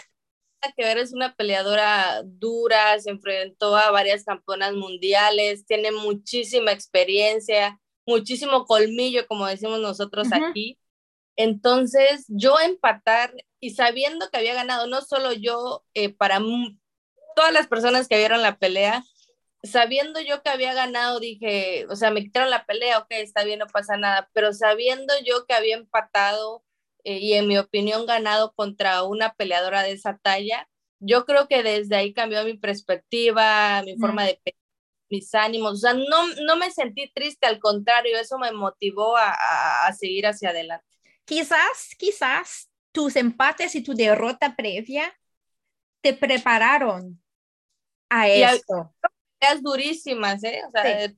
Que 0.75 0.83
ver 0.83 0.97
es 0.97 1.13
una 1.13 1.33
peleadora 1.33 2.23
dura, 2.25 2.99
se 2.99 3.11
enfrentó 3.11 3.77
a 3.77 3.91
varias 3.91 4.25
campeonas 4.25 4.73
mundiales, 4.73 5.65
tiene 5.65 5.91
muchísima 5.91 6.71
experiencia, 6.71 7.79
muchísimo 8.05 8.65
colmillo, 8.65 9.27
como 9.27 9.45
decimos 9.45 9.79
nosotros 9.79 10.27
aquí. 10.33 10.77
Entonces, 11.37 12.25
yo 12.27 12.59
empatar 12.59 13.33
y 13.61 13.75
sabiendo 13.75 14.29
que 14.29 14.39
había 14.39 14.55
ganado, 14.55 14.87
no 14.87 15.01
solo 15.01 15.31
yo, 15.31 15.85
eh, 15.93 16.13
para 16.13 16.41
todas 17.35 17.53
las 17.53 17.67
personas 17.67 18.07
que 18.07 18.17
vieron 18.17 18.41
la 18.41 18.57
pelea, 18.57 19.03
sabiendo 19.63 20.21
yo 20.21 20.41
que 20.43 20.49
había 20.49 20.73
ganado, 20.73 21.19
dije, 21.19 21.85
o 21.89 21.95
sea, 21.95 22.11
me 22.11 22.21
quitaron 22.21 22.49
la 22.49 22.65
pelea, 22.65 22.99
ok, 22.99 23.07
está 23.11 23.43
bien, 23.43 23.59
no 23.59 23.67
pasa 23.67 23.97
nada, 23.97 24.29
pero 24.33 24.53
sabiendo 24.53 25.13
yo 25.25 25.45
que 25.45 25.53
había 25.53 25.75
empatado 25.75 26.63
eh, 27.03 27.19
y 27.19 27.33
en 27.33 27.47
mi 27.47 27.57
opinión 27.57 28.05
ganado 28.05 28.53
contra 28.53 29.03
una 29.03 29.33
peleadora 29.33 29.83
de 29.83 29.93
esa 29.93 30.17
talla, 30.17 30.67
yo 30.99 31.25
creo 31.25 31.47
que 31.47 31.63
desde 31.63 31.95
ahí 31.95 32.13
cambió 32.13 32.43
mi 32.43 32.57
perspectiva, 32.57 33.81
mi 33.83 33.97
forma 33.97 34.25
de 34.25 34.39
mis 35.09 35.33
ánimos, 35.35 35.73
o 35.73 35.77
sea, 35.77 35.93
no, 35.93 36.27
no 36.43 36.57
me 36.57 36.71
sentí 36.71 37.09
triste, 37.13 37.45
al 37.45 37.59
contrario, 37.59 38.17
eso 38.17 38.37
me 38.37 38.51
motivó 38.51 39.15
a, 39.15 39.33
a, 39.85 39.93
seguir 39.93 40.27
hacia 40.27 40.49
adelante. 40.49 40.85
Quizás, 41.23 41.95
quizás 41.97 42.69
tus 42.91 43.15
empates 43.15 43.75
y 43.75 43.83
tu 43.83 43.93
derrota 43.93 44.55
previa 44.55 45.17
te 46.01 46.13
prepararon 46.13 47.21
a 48.09 48.27
esto 48.27 48.93
peleas 49.39 49.61
durísimas, 49.61 50.43
¿eh? 50.43 50.61
O 50.67 50.71
sea, 50.71 51.03
eh, 51.03 51.15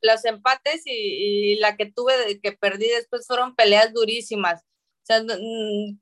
los 0.00 0.24
empates 0.24 0.82
y, 0.84 1.56
la 1.56 1.76
que 1.76 1.86
tuve 1.86 2.40
que 2.42 2.52
perdí 2.52 2.88
después 2.88 3.26
fueron 3.26 3.54
peleas 3.54 3.92
durísimas. 3.92 4.62
O 4.62 5.06
sea, 5.08 5.22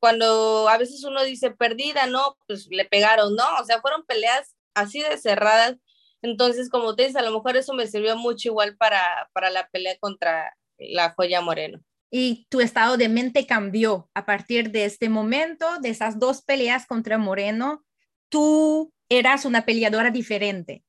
cuando 0.00 0.68
a 0.68 0.78
veces 0.78 1.04
uno 1.04 1.22
dice 1.22 1.52
perdida, 1.52 2.06
no, 2.06 2.36
pues 2.46 2.66
le 2.70 2.84
pegaron, 2.84 3.36
no, 3.36 3.44
o 3.60 3.64
sea, 3.64 3.80
fueron 3.80 4.04
peleas 4.04 4.54
así 4.74 5.00
de 5.00 5.16
cerradas. 5.16 5.76
Entonces, 6.22 6.68
como 6.70 6.96
te 6.96 7.04
dices, 7.04 7.16
a 7.16 7.22
lo 7.22 7.32
mejor 7.32 7.56
eso 7.56 7.72
me 7.72 7.86
sirvió 7.86 8.16
mucho 8.16 8.48
igual 8.48 8.76
para, 8.76 9.30
para 9.32 9.50
la 9.50 9.68
pelea 9.68 9.96
contra 9.98 10.56
la 10.78 11.10
joya 11.10 11.40
Moreno. 11.40 11.80
Y 12.10 12.46
tu 12.48 12.60
estado 12.60 12.96
de 12.96 13.08
mente 13.08 13.46
cambió 13.46 14.10
a 14.14 14.26
partir 14.26 14.70
de 14.70 14.84
este 14.84 15.08
momento, 15.08 15.66
de 15.80 15.90
esas 15.90 16.18
dos 16.18 16.42
peleas 16.42 16.86
contra 16.86 17.18
Moreno, 17.18 17.84
tú 18.28 18.92
eras 19.08 19.44
una 19.44 19.64
peleadora 19.64 20.10
diferente. 20.10 20.84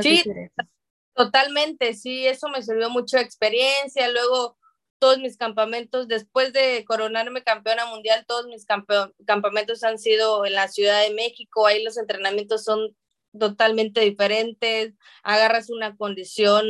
Sí, 0.00 0.22
totalmente, 1.14 1.94
sí, 1.94 2.26
eso 2.26 2.48
me 2.48 2.62
sirvió 2.62 2.90
mucho 2.90 3.18
experiencia. 3.18 4.08
Luego, 4.08 4.56
todos 4.98 5.18
mis 5.18 5.36
campamentos, 5.36 6.08
después 6.08 6.52
de 6.52 6.84
coronarme 6.86 7.42
campeona 7.42 7.86
mundial, 7.86 8.24
todos 8.26 8.46
mis 8.46 8.66
campamentos 9.26 9.82
han 9.84 9.98
sido 9.98 10.46
en 10.46 10.54
la 10.54 10.68
Ciudad 10.68 11.02
de 11.02 11.14
México. 11.14 11.66
Ahí 11.66 11.82
los 11.82 11.98
entrenamientos 11.98 12.64
son 12.64 12.96
totalmente 13.38 14.00
diferentes, 14.00 14.94
agarras 15.22 15.70
una 15.70 15.96
condición 15.96 16.64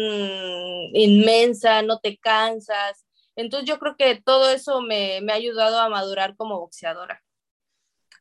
inmensa, 0.95 1.83
no 1.83 2.01
te 2.01 2.19
cansas. 2.19 3.05
Entonces 3.37 3.69
yo 3.69 3.79
creo 3.79 3.97
que 3.97 4.21
todo 4.25 4.51
eso 4.51 4.81
me, 4.81 5.21
me 5.23 5.33
ha 5.33 5.37
ayudado 5.37 5.79
a 5.79 5.89
madurar 5.89 6.37
como 6.37 6.59
boxeadora. 6.61 7.23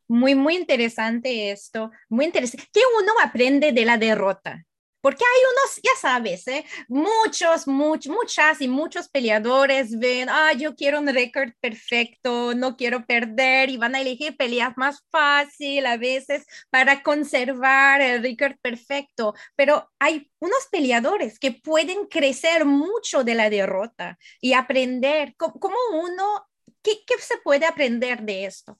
Muy, 0.08 0.36
muy 0.36 0.56
interesante 0.56 1.52
esto, 1.52 1.92
muy 2.10 2.26
interesante. 2.26 2.68
¿Qué 2.72 2.82
uno 3.02 3.14
aprende 3.24 3.72
de 3.72 3.86
la 3.86 3.98
derrota? 3.98 4.66
Porque 5.04 5.26
hay 5.26 5.42
unos, 5.52 5.82
ya 5.84 6.00
sabes, 6.00 6.48
¿eh? 6.48 6.64
muchos, 6.88 7.68
muchas 7.68 8.62
y 8.62 8.70
muchos 8.70 9.10
peleadores 9.10 10.00
ven, 10.00 10.30
ah, 10.30 10.54
yo 10.54 10.78
quiero 10.78 11.00
un 11.02 11.08
récord 11.10 11.52
perfecto, 11.60 12.56
no 12.56 12.78
quiero 12.78 13.06
perder 13.06 13.70
y 13.70 13.76
van 13.76 13.96
a 13.96 14.00
elegir 14.00 14.38
peleas 14.38 14.78
más 14.78 15.04
fácil 15.12 15.86
a 15.88 15.98
veces 15.98 16.46
para 16.70 17.04
conservar 17.04 18.00
el 18.00 18.24
récord 18.24 18.56
perfecto. 18.62 19.34
Pero 19.58 19.92
hay 20.00 20.32
unos 20.40 20.68
peleadores 20.72 21.38
que 21.38 21.52
pueden 21.52 22.06
crecer 22.08 22.64
mucho 22.64 23.26
de 23.26 23.36
la 23.36 23.50
derrota 23.50 24.18
y 24.40 24.54
aprender. 24.54 25.36
¿Cómo, 25.36 25.76
uno, 25.92 26.48
qué, 26.82 27.04
qué 27.06 27.16
se 27.20 27.40
puede 27.40 27.66
aprender 27.66 28.22
de 28.22 28.46
esto? 28.46 28.80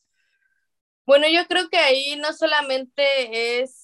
Bueno, 1.06 1.28
yo 1.28 1.46
creo 1.48 1.68
que 1.70 1.78
ahí 1.78 2.16
no 2.16 2.32
solamente 2.32 3.62
es 3.62 3.83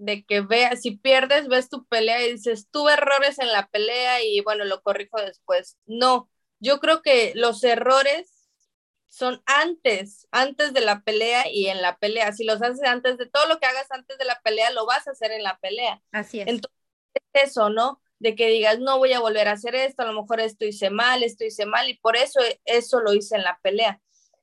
de 0.00 0.24
que 0.24 0.40
veas, 0.40 0.80
si 0.80 0.92
pierdes, 0.92 1.48
ves 1.48 1.68
tu 1.68 1.84
pelea 1.86 2.26
y 2.26 2.32
dices, 2.32 2.68
tuve 2.70 2.94
errores 2.94 3.38
en 3.38 3.52
la 3.52 3.68
pelea 3.68 4.22
y 4.22 4.40
bueno, 4.40 4.64
lo 4.64 4.82
corrijo 4.82 5.20
después. 5.20 5.76
No, 5.86 6.30
yo 6.58 6.80
creo 6.80 7.02
que 7.02 7.32
los 7.34 7.62
errores 7.62 8.48
son 9.08 9.42
antes, 9.44 10.26
antes 10.30 10.72
de 10.72 10.80
la 10.80 11.02
pelea 11.02 11.44
y 11.50 11.66
en 11.66 11.82
la 11.82 11.98
pelea. 11.98 12.32
Si 12.32 12.44
los 12.44 12.62
haces 12.62 12.82
antes 12.84 13.18
de 13.18 13.26
todo 13.26 13.46
lo 13.46 13.58
que 13.58 13.66
hagas 13.66 13.90
antes 13.90 14.16
de 14.18 14.24
la 14.24 14.40
pelea, 14.42 14.70
lo 14.70 14.86
vas 14.86 15.06
a 15.06 15.10
hacer 15.10 15.32
en 15.32 15.42
la 15.42 15.58
pelea. 15.58 16.00
Así 16.12 16.40
es. 16.40 16.46
Entonces, 16.46 16.78
eso, 17.34 17.68
¿no? 17.68 18.00
De 18.18 18.34
que 18.34 18.48
digas, 18.48 18.78
no 18.78 18.98
voy 18.98 19.12
a 19.12 19.20
volver 19.20 19.48
a 19.48 19.52
hacer 19.52 19.74
esto, 19.74 20.02
a 20.02 20.06
lo 20.06 20.20
mejor 20.20 20.40
esto 20.40 20.64
hice 20.64 20.90
mal, 20.90 21.22
esto 21.22 21.44
hice 21.44 21.66
mal, 21.66 21.88
y 21.88 21.98
por 21.98 22.16
eso 22.16 22.40
eso 22.64 23.00
lo 23.00 23.12
hice 23.12 23.36
en 23.36 23.44
la 23.44 23.58
pelea. 23.62 24.00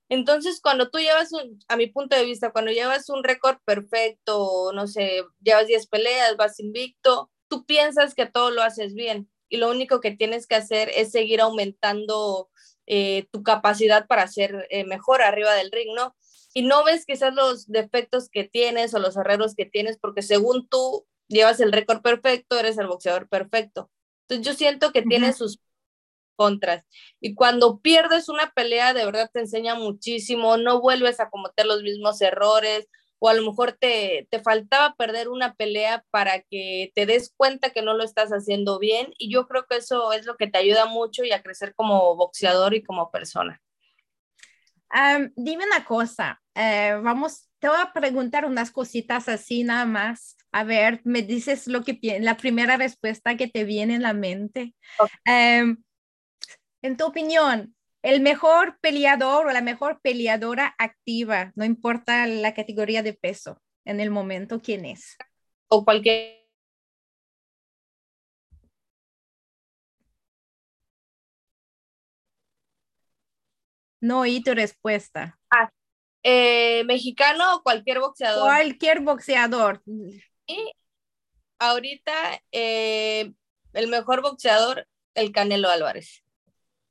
Entonces, 0.10 0.62
cuando 0.62 0.90
tú 0.90 1.00
llevas 1.00 1.34
un, 1.34 1.60
a 1.68 1.76
mi 1.76 1.88
punto 1.88 2.16
de 2.16 2.26
vista, 2.26 2.52
cuando 2.52 2.72
llevas 2.72 3.10
un 3.10 3.24
récord 3.24 3.58
perfecto, 3.66 4.72
no 4.74 4.88
sé, 4.88 5.24
llevas 5.42 5.68
10 5.68 5.88
peleas, 5.88 6.38
vas 6.38 6.60
invicto, 6.60 7.30
tú 7.50 7.66
piensas 7.66 8.16
que 8.16 8.26
todo 8.26 8.52
lo 8.52 8.62
haces 8.62 8.94
bien 8.94 9.30
y 9.50 9.58
lo 9.58 9.70
único 9.70 10.00
que 10.00 10.12
tienes 10.12 10.48
que 10.48 10.56
hacer 10.56 10.90
es 10.96 11.12
seguir 11.12 11.42
aumentando 11.42 12.50
eh, 12.86 13.28
tu 13.32 13.44
capacidad 13.44 14.08
para 14.08 14.28
ser 14.28 14.68
eh, 14.70 14.86
mejor 14.86 15.22
arriba 15.22 15.54
del 15.54 15.72
ring, 15.72 15.94
¿no? 15.96 16.16
Y 16.54 16.64
no 16.64 16.84
ves 16.84 17.06
quizás 17.06 17.34
los 17.34 17.68
defectos 17.68 18.30
que 18.30 18.46
tienes 18.46 18.94
o 18.94 19.00
los 19.00 19.18
errores 19.18 19.56
que 19.56 19.66
tienes, 19.66 19.98
porque 19.98 20.22
según 20.22 20.68
tú 20.68 21.06
llevas 21.28 21.60
el 21.60 21.72
récord 21.72 22.02
perfecto, 22.02 22.58
eres 22.58 22.78
el 22.78 22.88
boxeador 22.88 23.28
perfecto. 23.28 23.92
Entonces 24.28 24.46
yo 24.46 24.58
siento 24.58 24.92
que 24.92 25.04
tiene 25.04 25.34
sus 25.34 25.60
contras. 26.38 26.86
Y 27.20 27.36
cuando 27.36 27.82
pierdes 27.82 28.30
una 28.30 28.52
pelea, 28.52 28.94
de 28.94 29.04
verdad 29.04 29.30
te 29.34 29.42
enseña 29.42 29.76
muchísimo, 29.76 30.56
no 30.56 30.80
vuelves 30.80 31.20
a 31.20 31.30
cometer 31.30 31.66
los 31.66 31.84
mismos 31.84 32.22
errores 32.22 32.88
o 33.20 33.30
a 33.30 33.34
lo 33.34 33.44
mejor 33.44 33.74
te, 33.74 34.28
te 34.30 34.40
faltaba 34.40 34.96
perder 34.96 35.30
una 35.30 35.56
pelea 35.56 36.06
para 36.12 36.42
que 36.42 36.92
te 36.96 37.06
des 37.06 37.34
cuenta 37.36 37.72
que 37.72 37.82
no 37.82 37.94
lo 37.94 38.04
estás 38.04 38.30
haciendo 38.30 38.80
bien 38.80 39.14
y 39.18 39.32
yo 39.32 39.48
creo 39.48 39.66
que 39.68 39.78
eso 39.78 40.14
es 40.14 40.26
lo 40.26 40.38
que 40.38 40.48
te 40.48 40.60
ayuda 40.60 40.86
mucho 40.86 41.24
y 41.24 41.32
a 41.32 41.42
crecer 41.42 41.74
como 41.76 42.16
boxeador 42.16 42.74
y 42.74 42.84
como 42.84 43.12
persona. 43.12 43.62
dime 45.36 45.66
una 45.66 45.84
cosa, 45.84 46.42
eh, 46.56 47.00
vamos, 47.04 47.50
te 47.60 47.68
voy 47.68 47.78
a 47.80 47.94
preguntar 47.94 48.46
unas 48.46 48.72
cositas 48.72 49.28
así 49.30 49.64
nada 49.64 49.86
más. 49.86 50.38
A 50.52 50.64
ver, 50.64 51.02
me 51.04 51.22
dices 51.22 51.68
lo 51.68 51.84
que 51.84 52.00
la 52.22 52.38
primera 52.38 52.78
respuesta 52.78 53.36
que 53.36 53.48
te 53.48 53.64
viene 53.64 53.96
en 53.96 54.04
la 54.04 54.14
mente. 54.14 54.74
Em, 55.26 55.78
en 56.82 56.98
tu 56.98 57.06
opinión, 57.06 57.76
el 58.02 58.22
mejor 58.22 58.80
peleador 58.80 59.48
o 59.48 59.52
la 59.52 59.62
mejor 59.62 60.00
peleadora 60.02 60.76
activa, 60.78 61.52
no 61.56 61.66
importa 61.66 62.28
la 62.28 62.54
categoría 62.54 63.04
de 63.04 63.14
peso 63.14 63.62
en 63.86 64.00
el 64.00 64.12
momento, 64.12 64.62
¿quién 64.62 64.86
es? 64.86 65.18
O 65.68 65.84
cualquier... 65.84 66.38
No 74.00 74.20
oí 74.20 74.44
tu 74.44 74.54
respuesta. 74.54 75.40
Ah, 75.50 75.72
eh, 76.22 76.84
¿Mexicano 76.86 77.56
o 77.56 77.64
cualquier 77.64 78.00
boxeador? 78.00 78.44
Cualquier 78.44 79.00
boxeador. 79.02 79.82
Y 80.46 80.72
ahorita 81.58 82.14
eh, 82.52 83.34
el 83.74 83.88
mejor 83.88 84.22
boxeador, 84.22 84.88
el 85.16 85.32
Canelo 85.32 85.70
Álvarez. 85.70 86.24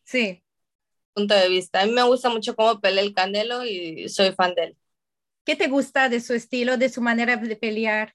Sí. 0.06 0.42
Punto 1.12 1.34
de 1.34 1.48
vista. 1.48 1.82
A 1.82 1.86
mí 1.86 1.92
me 1.92 2.02
gusta 2.04 2.30
mucho 2.30 2.54
cómo 2.54 2.80
pelea 2.80 3.02
el 3.02 3.14
Canelo 3.14 3.64
y 3.64 4.08
soy 4.08 4.32
fan 4.32 4.54
de 4.54 4.64
él. 4.64 4.76
¿Qué 5.44 5.56
te 5.56 5.68
gusta 5.68 6.08
de 6.08 6.20
su 6.20 6.32
estilo, 6.34 6.76
de 6.76 6.88
su 6.88 7.00
manera 7.02 7.36
de 7.36 7.56
pelear? 7.56 8.14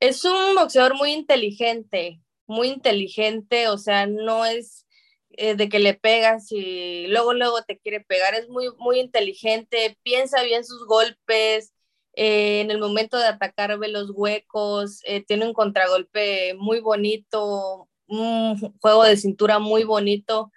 Es 0.00 0.24
un 0.24 0.54
boxeador 0.54 0.94
muy 0.94 1.12
inteligente, 1.12 2.20
muy 2.46 2.68
inteligente, 2.68 3.68
o 3.68 3.78
sea, 3.78 4.06
no 4.06 4.44
es 4.44 4.86
eh, 5.30 5.54
de 5.54 5.68
que 5.68 5.78
le 5.78 5.94
pegas 5.94 6.50
y 6.52 7.06
luego, 7.08 7.32
luego 7.32 7.62
te 7.62 7.78
quiere 7.78 8.00
pegar, 8.00 8.34
es 8.34 8.48
muy, 8.48 8.68
muy 8.78 9.00
inteligente, 9.00 9.96
piensa 10.02 10.42
bien 10.42 10.64
sus 10.64 10.86
golpes, 10.86 11.72
eh, 12.14 12.60
en 12.60 12.70
el 12.70 12.78
momento 12.78 13.18
de 13.18 13.26
atacar 13.26 13.76
ve 13.78 13.88
los 13.88 14.10
huecos, 14.14 15.00
eh, 15.04 15.24
tiene 15.24 15.46
un 15.46 15.54
contragolpe 15.54 16.54
muy 16.54 16.80
bonito, 16.80 17.88
un 18.06 18.56
juego 18.80 19.04
de 19.04 19.16
cintura 19.16 19.58
muy 19.58 19.84
bonito. 19.84 20.52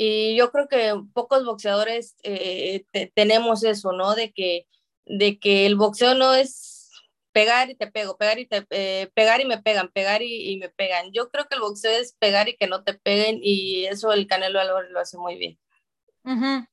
Y 0.00 0.36
yo 0.36 0.52
creo 0.52 0.68
que 0.68 0.94
pocos 1.12 1.44
boxeadores 1.44 2.14
eh, 2.22 2.84
tenemos 3.16 3.64
eso, 3.64 3.90
¿no? 3.90 4.14
De 4.14 4.30
que, 4.32 4.68
de 5.06 5.40
que 5.40 5.66
el 5.66 5.74
boxeo 5.74 6.14
no 6.14 6.34
es 6.34 6.92
pegar 7.32 7.68
y 7.68 7.74
te 7.74 7.88
pego, 7.88 8.16
pegar 8.16 8.38
y, 8.38 8.46
te, 8.46 8.64
eh, 8.70 9.10
pegar 9.14 9.40
y 9.40 9.44
me 9.44 9.60
pegan, 9.60 9.88
pegar 9.88 10.22
y, 10.22 10.56
me 10.58 10.68
pegan. 10.68 11.10
Yo 11.12 11.30
creo 11.30 11.48
que 11.48 11.56
el 11.56 11.62
boxeo 11.62 11.90
es 11.90 12.12
pegar 12.12 12.48
y 12.48 12.56
que 12.56 12.68
no 12.68 12.84
te 12.84 12.94
peguen 12.94 13.40
y 13.42 13.86
eso 13.86 14.12
el 14.12 14.28
Canelo 14.28 14.60
Álvarez 14.60 14.92
lo 14.92 15.00
hace 15.00 15.18
muy 15.18 15.36
bien. 15.36 15.58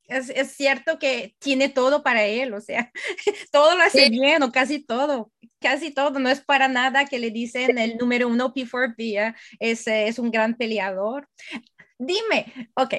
es, 0.08 0.30
es, 0.30 0.52
cierto 0.52 1.00
que 1.00 1.36
tiene 1.40 1.68
todo 1.70 2.04
para 2.04 2.26
él, 2.26 2.54
o 2.54 2.62
sea, 2.62 2.92
todo 3.52 3.76
lo 3.76 3.82
hace 3.82 4.12
bien 4.12 4.44
o 4.44 4.52
casi 4.52 4.86
todo, 4.86 5.32
casi 5.60 5.92
todo, 5.92 6.20
no 6.20 6.30
es 6.30 6.42
para 6.42 6.68
nada 6.68 7.06
que 7.06 7.18
le 7.18 7.32
dicen 7.32 7.80
el 7.80 7.98
número 7.98 8.28
uno 8.28 8.54
P4P, 8.54 9.36
es, 9.60 9.88
es 9.88 10.20
un 10.20 10.30
gran 10.30 10.54
peleador. 10.54 11.28
Dime, 11.98 12.46
ok, 12.76 12.94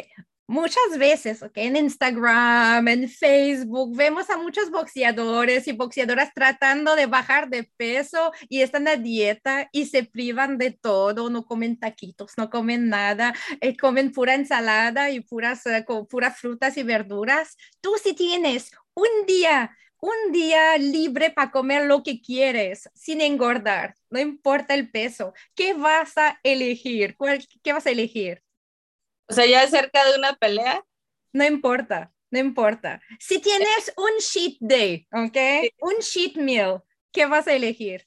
muchas 0.47 0.97
veces, 0.99 1.43
ok, 1.43 1.53
en 1.57 1.77
Instagram, 1.77 2.89
en 2.89 3.09
Facebook, 3.11 3.95
vemos 3.95 4.31
a 4.31 4.39
muchos 4.39 4.71
boxeadores 4.71 5.69
y 5.69 5.73
boxeadoras 5.73 6.33
tratando 6.35 6.97
de 6.97 7.05
bajar 7.07 7.51
de 7.51 7.65
peso 7.77 8.33
y 8.49 8.63
están 8.63 8.89
a 8.89 8.97
dieta 8.97 9.69
y 9.71 9.87
se 9.87 10.05
privan 10.05 10.57
de 10.57 10.71
todo, 10.71 11.29
no 11.29 11.45
comen 11.45 11.79
taquitos, 11.79 12.33
no 12.39 12.49
comen 12.49 12.89
nada, 12.89 13.35
eh, 13.61 13.77
comen 13.77 14.13
pura 14.13 14.35
ensalada 14.35 15.11
y 15.11 15.21
puras, 15.21 15.67
eh, 15.67 15.85
puras 16.09 16.39
frutas 16.39 16.77
y 16.79 16.83
verduras. 16.83 17.57
Tú 17.83 17.93
si 18.03 18.15
tienes 18.15 18.71
un 18.95 19.27
día 19.27 19.77
un 19.99 20.33
día 20.33 20.77
libre 20.79 21.31
para 21.31 21.51
comer 21.51 21.87
lo 21.87 22.03
que 22.03 22.21
quieres 22.21 22.89
sin 22.95 23.21
engordar, 23.23 23.95
no 24.11 24.21
importa 24.21 24.75
el 24.75 24.91
peso. 24.91 25.33
¿Qué 25.55 25.73
vas 25.75 26.17
a 26.19 26.39
elegir? 26.43 27.17
¿Qué 27.63 27.73
vas 27.73 27.87
a 27.87 27.91
elegir? 27.91 28.43
O 29.29 29.35
sea, 29.35 29.47
ya 29.47 29.67
cerca 29.69 30.05
de 30.05 30.19
una 30.19 30.35
pelea. 30.35 30.85
No 31.33 31.45
importa, 31.45 32.13
no 32.31 32.39
importa. 32.39 33.01
Si 33.19 33.41
tienes 33.41 33.93
un 33.97 34.19
cheat 34.19 34.57
day, 34.61 35.07
¿ok? 35.13 35.71
Un 35.81 35.97
cheat 36.01 36.37
meal, 36.37 36.83
¿qué 37.13 37.27
vas 37.27 37.47
a 37.49 37.55
elegir? 37.55 38.07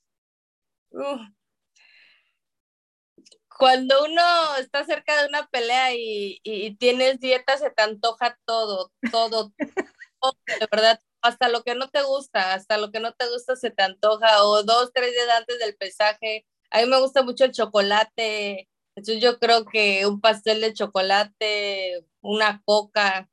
Cuando 3.58 4.06
uno 4.06 4.56
está 4.58 4.86
cerca 4.86 5.22
de 5.22 5.28
una 5.28 5.46
pelea 5.48 5.94
y, 5.94 6.76
tienes 6.80 7.20
dieta, 7.20 7.58
se 7.58 7.70
te 7.70 7.82
antoja 7.84 8.38
todo, 8.46 8.92
todo, 9.12 9.52
todo, 10.22 10.38
de 10.48 10.68
verdad, 10.72 11.00
hasta 11.22 11.50
lo 11.50 11.64
que 11.64 11.76
no 11.76 11.90
te 11.90 12.02
gusta, 12.04 12.54
hasta 12.54 12.78
lo 12.78 12.92
que 12.92 13.02
no 13.02 13.14
te 13.14 13.30
gusta 13.30 13.56
se 13.58 13.70
te 13.70 13.84
antoja, 13.84 14.44
o 14.46 14.64
dos, 14.64 14.92
tres 14.94 15.12
días 15.12 15.30
antes 15.38 15.60
del 15.60 15.76
pesaje. 15.76 16.48
A 16.72 16.82
mí 16.82 16.88
me 16.88 17.02
gusta 17.02 17.22
mucho 17.24 17.44
el 17.46 17.52
chocolate, 17.52 18.69
entonces 19.00 19.24
yo 19.24 19.40
creo 19.40 19.66
que 19.66 20.06
un 20.06 20.20
pastel 20.20 20.62
de 20.62 20.74
chocolate, 20.74 22.06
una 22.22 22.62
coca, 22.66 23.30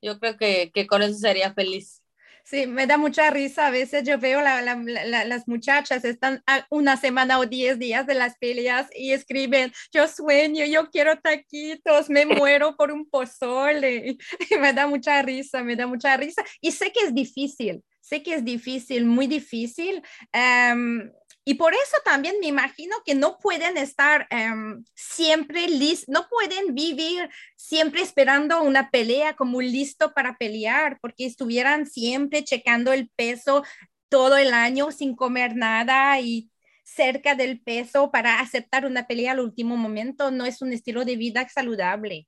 yo 0.00 0.20
creo 0.20 0.36
que, 0.36 0.86
con 0.86 1.02
eso 1.02 1.18
sería 1.18 1.52
feliz. 1.52 2.00
Sí, 2.44 2.66
me 2.66 2.86
da 2.86 2.98
mucha 2.98 3.30
risa. 3.30 3.66
A 3.66 3.70
veces 3.70 4.04
yo 4.04 4.18
veo 4.18 4.40
la, 4.42 4.60
las 4.62 5.48
muchachas 5.48 6.04
están 6.04 6.42
una 6.68 6.98
semana 6.98 7.38
o 7.38 7.46
diez 7.46 7.78
días 7.78 8.06
de 8.06 8.14
las 8.14 8.36
peleas 8.36 8.88
y 8.94 9.12
escriben, 9.12 9.72
yo 9.92 10.06
sueño, 10.06 10.66
yo 10.66 10.90
quiero 10.90 11.18
taquitos, 11.20 12.10
me 12.10 12.26
muero 12.26 12.76
por 12.76 12.92
un 12.92 13.08
pozole. 13.08 14.18
Y 14.50 14.56
me 14.58 14.74
da 14.74 14.86
mucha 14.86 15.22
risa, 15.22 15.62
me 15.64 15.74
da 15.74 15.86
mucha 15.86 16.16
risa. 16.18 16.44
Y 16.60 16.72
sé 16.72 16.92
que 16.92 17.00
es 17.06 17.14
difícil, 17.14 17.82
sé 18.00 18.22
que 18.22 18.34
es 18.34 18.44
difícil, 18.44 19.06
muy 19.06 19.26
difícil. 19.26 20.02
Em, 20.30 21.10
y 21.46 21.54
por 21.54 21.74
eso 21.74 21.96
también 22.04 22.36
me 22.40 22.46
imagino 22.46 22.96
que 23.04 23.14
no 23.14 23.38
pueden 23.38 23.76
estar 23.76 24.26
em, 24.30 24.82
siempre 24.94 25.68
listos, 25.68 26.08
no 26.08 26.26
pueden 26.28 26.74
vivir 26.74 27.28
siempre 27.54 28.00
esperando 28.00 28.62
una 28.62 28.90
pelea 28.90 29.36
como 29.36 29.60
listo 29.60 30.14
para 30.14 30.38
pelear, 30.38 30.98
porque 31.02 31.26
estuvieran 31.26 31.86
siempre 31.86 32.44
checando 32.44 32.94
el 32.94 33.10
peso 33.10 33.62
todo 34.08 34.38
el 34.38 34.54
año 34.54 34.90
sin 34.90 35.14
comer 35.14 35.54
nada 35.54 36.18
y 36.18 36.50
cerca 36.82 37.34
del 37.34 37.60
peso 37.60 38.10
para 38.10 38.40
aceptar 38.40 38.86
una 38.86 39.06
pelea 39.06 39.32
al 39.32 39.40
último 39.40 39.76
momento. 39.76 40.30
No 40.30 40.46
es 40.46 40.62
un 40.62 40.72
estilo 40.72 41.04
de 41.04 41.16
vida 41.16 41.46
saludable. 41.48 42.26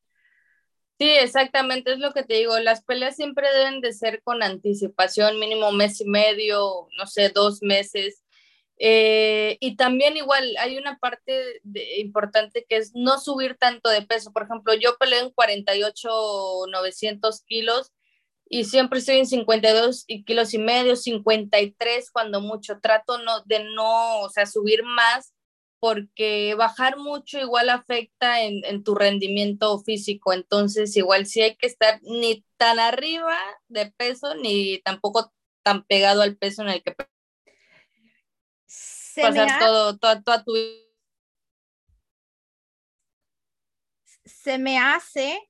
Sí, 0.99 1.09
exactamente, 1.09 1.93
es 1.93 1.99
lo 1.99 2.13
que 2.13 2.23
te 2.23 2.35
digo. 2.35 2.59
Las 2.59 2.83
peleas 2.83 3.17
siempre 3.17 3.51
deben 3.53 3.81
de 3.81 3.93
ser 3.95 4.23
con 4.23 4.43
anticipación, 4.43 5.39
mínimo 5.39 5.73
mes 5.73 6.01
y 6.01 6.07
medio, 6.07 6.89
no 6.99 7.07
sé, 7.07 7.31
dos 7.31 7.63
meses 7.63 8.26
eh, 8.79 9.57
y 9.61 9.77
también 9.77 10.17
igual 10.17 10.55
hay 10.59 10.77
una 10.77 10.99
parte 10.99 11.61
importante 11.99 12.67
que 12.69 12.77
es 12.77 12.93
no 12.95 13.19
subir 13.19 13.57
tanto 13.57 13.89
de 13.89 14.03
peso. 14.03 14.33
Por 14.33 14.43
ejemplo, 14.45 14.75
yo 14.75 14.97
peleo 14.99 15.25
en 15.25 15.31
48, 15.31 16.67
900 16.71 17.43
kilos 17.43 17.93
y 18.49 18.65
siempre 18.65 18.99
estoy 19.01 19.19
en 19.19 19.27
52 19.27 20.05
kilos 20.27 20.55
y 20.55 20.59
medio, 20.59 20.97
53 20.97 22.11
cuando 22.11 22.41
mucho. 22.41 22.81
Trato 22.81 23.19
no, 23.19 23.43
de 23.45 23.65
no, 23.65 24.21
o 24.21 24.29
sea, 24.31 24.47
subir 24.47 24.85
más 24.85 25.33
porque 25.81 26.55
bajar 26.57 26.97
mucho 26.99 27.39
igual 27.39 27.69
afecta 27.71 28.43
en, 28.43 28.65
en 28.65 28.83
tu 28.85 28.95
rendimiento 28.95 29.79
físico. 29.81 30.33
Entonces, 30.33 30.97
igual 30.97 31.27
sí 31.27 31.43
hay 31.43 31.57
que 31.57 31.67
estar 31.67 32.01
ni 32.03 32.45
tan 32.57 32.79
arriba 32.79 33.37
de 33.69 33.93
peso 33.93 34.35
ni 34.35 34.81
tampoco 34.81 35.33
tan 35.63 35.85
pegado 35.85 36.23
al 36.23 36.37
peso 36.37 36.63
en 36.63 36.69
el 36.69 36.83
que 36.83 36.95
se 39.17 39.23
pasar 39.23 39.47
me 39.47 39.67
todo, 39.67 39.99
toda, 39.99 40.45
tu 40.45 40.53
se 44.25 44.59
me 44.59 44.79
hace 44.79 45.41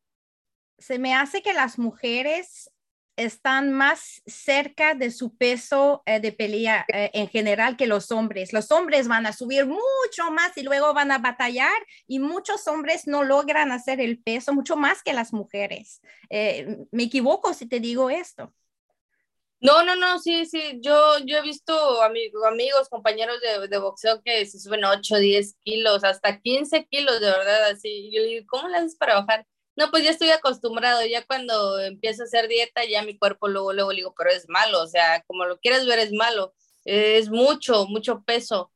se 0.79 0.99
me 0.99 1.15
hace 1.15 1.43
que 1.43 1.53
las 1.53 1.79
mujeres 1.79 2.71
están 3.17 3.73
más 3.73 4.23
cerca 4.27 4.95
de 4.95 5.11
su 5.11 5.37
peso 5.37 6.03
eh, 6.05 6.21
de 6.21 6.33
pelea 6.33 6.85
eh, 6.93 7.11
en 7.15 7.29
general 7.29 7.77
que 7.77 7.87
los 7.87 8.11
hombres. 8.13 8.53
Los 8.53 8.71
hombres 8.71 9.09
van 9.09 9.25
a 9.25 9.33
subir 9.33 9.67
mucho 9.67 10.31
más 10.33 10.57
y 10.57 10.63
luego 10.63 10.93
van 10.93 11.11
a 11.11 11.19
batallar 11.19 11.73
y 12.07 12.19
muchos 12.19 12.69
hombres 12.69 13.07
no 13.07 13.25
logran 13.25 13.73
hacer 13.73 14.01
el 14.01 14.19
peso 14.23 14.53
mucho 14.53 14.77
más 14.77 15.03
que 15.03 15.15
las 15.15 15.33
mujeres. 15.33 16.03
Eh, 16.29 16.85
me 16.93 17.05
equivoco 17.05 17.55
si 17.55 17.67
te 17.67 17.81
digo 17.81 18.11
esto. 18.11 18.53
No, 19.67 19.83
no, 19.83 19.97
no, 19.97 20.21
sí, 20.21 20.47
sí, 20.47 20.79
yo, 20.81 21.19
yo 21.25 21.39
he 21.39 21.43
visto 21.43 22.01
amigos, 22.01 22.89
compañeros 22.89 23.41
de, 23.69 23.79
boxeo 23.79 24.23
que 24.23 24.47
se 24.47 24.61
suben 24.61 24.85
8, 24.85 25.17
10 25.17 25.57
kilos, 25.65 26.05
hasta 26.05 26.41
15 26.41 26.87
kilos, 26.89 27.21
de 27.21 27.27
verdad, 27.27 27.65
así. 27.71 28.09
Yo 28.15 28.23
le 28.23 28.29
digo, 28.29 28.47
¿cómo 28.49 28.69
le 28.69 28.77
haces 28.77 28.95
para 28.97 29.17
bajar? 29.17 29.45
No, 29.75 29.91
pues 29.91 30.05
ya 30.05 30.11
estoy 30.11 30.31
acostumbrado, 30.31 31.05
ya 31.05 31.27
cuando 31.27 31.81
empiezo 31.81 32.23
a 32.23 32.27
hacer 32.27 32.47
dieta, 32.47 32.85
ya 32.85 33.03
mi 33.03 33.19
cuerpo 33.19 33.49
luego, 33.49 33.73
luego 33.73 33.91
le 33.91 33.97
digo, 33.97 34.15
pero 34.17 34.31
es 34.31 34.49
malo, 34.49 34.81
o 34.83 34.87
sea, 34.87 35.25
como 35.27 35.45
lo 35.47 35.59
quieres 35.59 35.85
ver, 35.85 35.99
es 35.99 36.13
malo, 36.13 36.55
es 36.85 37.29
mucho, 37.29 37.87
mucho 37.87 38.23
peso. 38.25 38.71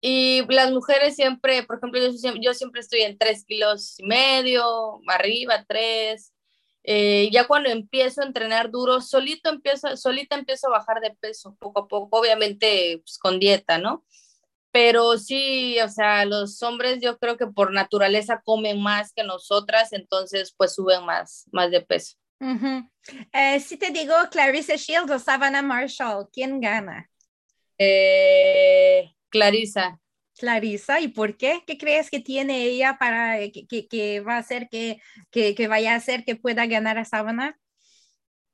Y 0.00 0.46
las 0.48 0.72
mujeres 0.72 1.14
siempre, 1.14 1.62
por 1.64 1.76
ejemplo, 1.76 2.00
yo, 2.00 2.32
yo 2.40 2.54
siempre 2.54 2.80
estoy 2.80 3.02
en 3.02 3.18
3 3.18 3.44
kilos 3.44 3.98
y 3.98 4.04
medio, 4.04 5.00
arriba, 5.08 5.66
3, 5.68 6.32
eh, 6.88 7.28
ya 7.32 7.48
cuando 7.48 7.68
empiezo 7.68 8.22
a 8.22 8.26
entrenar 8.26 8.70
duro, 8.70 9.00
solito 9.00 9.50
empiezo, 9.50 9.96
solita 9.96 10.36
empiezo 10.36 10.68
a 10.68 10.78
bajar 10.78 11.00
de 11.00 11.10
peso 11.10 11.56
poco 11.58 11.80
a 11.80 11.88
poco, 11.88 12.20
obviamente 12.20 13.00
pues, 13.02 13.18
con 13.18 13.40
dieta, 13.40 13.78
¿no? 13.78 14.04
Pero 14.70 15.18
sí, 15.18 15.80
o 15.80 15.88
sea, 15.88 16.24
los 16.26 16.62
hombres 16.62 17.00
yo 17.00 17.18
creo 17.18 17.36
que 17.36 17.48
por 17.48 17.72
naturaleza 17.72 18.40
comen 18.44 18.80
más 18.80 19.12
que 19.12 19.24
nosotras, 19.24 19.92
entonces 19.92 20.54
pues 20.56 20.74
suben 20.74 21.04
más, 21.04 21.48
más 21.50 21.72
de 21.72 21.80
peso. 21.80 22.16
Eh, 23.32 23.58
si 23.58 23.76
te 23.76 23.90
digo 23.90 24.14
Clarissa 24.30 24.76
Shields 24.76 25.10
o 25.10 25.18
Savannah 25.18 25.62
Marshall, 25.62 26.28
¿quién 26.32 26.60
gana? 26.60 27.10
Eh, 27.78 29.10
Clarissa. 29.28 29.98
Clarisa, 30.36 31.00
¿y 31.00 31.08
por 31.08 31.36
qué? 31.36 31.62
¿Qué 31.66 31.78
crees 31.78 32.10
que 32.10 32.20
tiene 32.20 32.64
ella 32.64 32.96
para 32.98 33.40
eh, 33.40 33.50
que, 33.52 34.20
va 34.20 34.34
a 34.34 34.38
hacer 34.38 34.68
que, 34.70 35.00
que, 35.30 35.68
vaya 35.68 35.94
a 35.94 35.96
hacer 35.96 36.24
que 36.24 36.36
pueda 36.36 36.66
ganar 36.66 36.98
a 36.98 37.04
Sabana? 37.04 37.58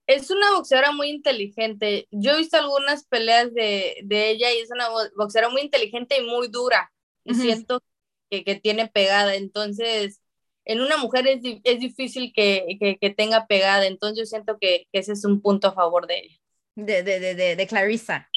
Es 0.06 0.30
una 0.30 0.52
boxeadora 0.52 0.92
muy 0.92 1.08
inteligente. 1.08 2.06
Yo 2.10 2.32
he 2.32 2.38
visto 2.38 2.56
algunas 2.56 3.04
peleas 3.06 3.52
de, 3.52 4.04
ella 4.08 4.52
y 4.52 4.58
es 4.58 4.70
una 4.70 4.88
boxeadora 5.16 5.52
muy 5.52 5.62
inteligente 5.62 6.18
y 6.18 6.24
muy 6.24 6.48
dura. 6.48 6.92
Y 7.24 7.34
siento 7.34 7.82
que, 8.30 8.60
tiene 8.62 8.88
pegada. 8.88 9.34
Entonces, 9.34 10.20
en 10.64 10.80
una 10.80 10.96
mujer 10.96 11.26
es, 11.26 11.40
es 11.64 11.80
difícil 11.80 12.32
que, 12.32 12.96
tenga 13.16 13.46
pegada. 13.46 13.86
Entonces, 13.86 14.18
yo 14.18 14.26
siento 14.26 14.56
que, 14.60 14.86
ese 14.92 15.12
es 15.12 15.24
un 15.24 15.40
punto 15.40 15.68
a 15.68 15.72
favor 15.72 16.06
de 16.06 16.18
ella. 16.18 16.36
De, 16.76 17.02
de, 17.02 17.34
de, 17.34 17.56
de 17.56 17.66
Clarissa. 17.66 18.28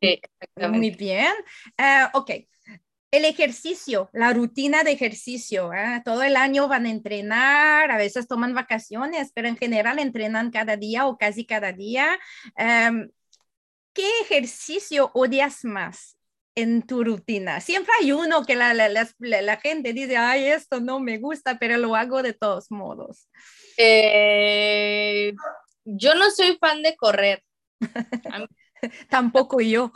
Sí, 0.00 0.20
Muy 0.56 0.90
bien. 0.90 1.32
Uh, 1.78 2.18
ok 2.18 2.30
el 3.12 3.26
ejercicio, 3.26 4.08
la 4.12 4.32
rutina 4.32 4.82
de 4.82 4.92
ejercicio. 4.92 5.72
¿eh? 5.72 6.00
Todo 6.04 6.22
el 6.22 6.34
año 6.34 6.66
van 6.66 6.86
a 6.86 6.90
entrenar, 6.90 7.90
a 7.90 7.98
veces 7.98 8.26
toman 8.26 8.54
vacaciones, 8.54 9.30
pero 9.34 9.48
en 9.48 9.56
general 9.56 9.98
entrenan 9.98 10.50
cada 10.50 10.76
día 10.76 11.06
o 11.06 11.18
casi 11.18 11.44
cada 11.44 11.72
día. 11.72 12.18
Em, 12.56 13.10
¿Qué 13.92 14.08
ejercicio 14.22 15.10
odias 15.12 15.64
más 15.64 16.16
en 16.54 16.82
tu 16.82 17.04
rutina? 17.04 17.60
Siempre 17.60 17.92
hay 18.00 18.12
uno 18.12 18.46
que 18.46 18.56
la, 18.56 18.72
la, 18.72 19.56
gente 19.58 19.92
dice, 19.92 20.16
ay, 20.16 20.46
esto 20.46 20.80
no 20.80 20.98
me 20.98 21.18
gusta, 21.18 21.58
pero 21.58 21.76
lo 21.76 21.94
hago 21.94 22.22
de 22.22 22.32
todos 22.32 22.70
modos. 22.70 23.28
Eh, 23.76 25.34
yo 25.84 26.14
no 26.14 26.30
soy 26.30 26.56
fan 26.58 26.82
de 26.82 26.96
correr. 26.96 27.44
Tampoco 29.10 29.60
yo. 29.60 29.92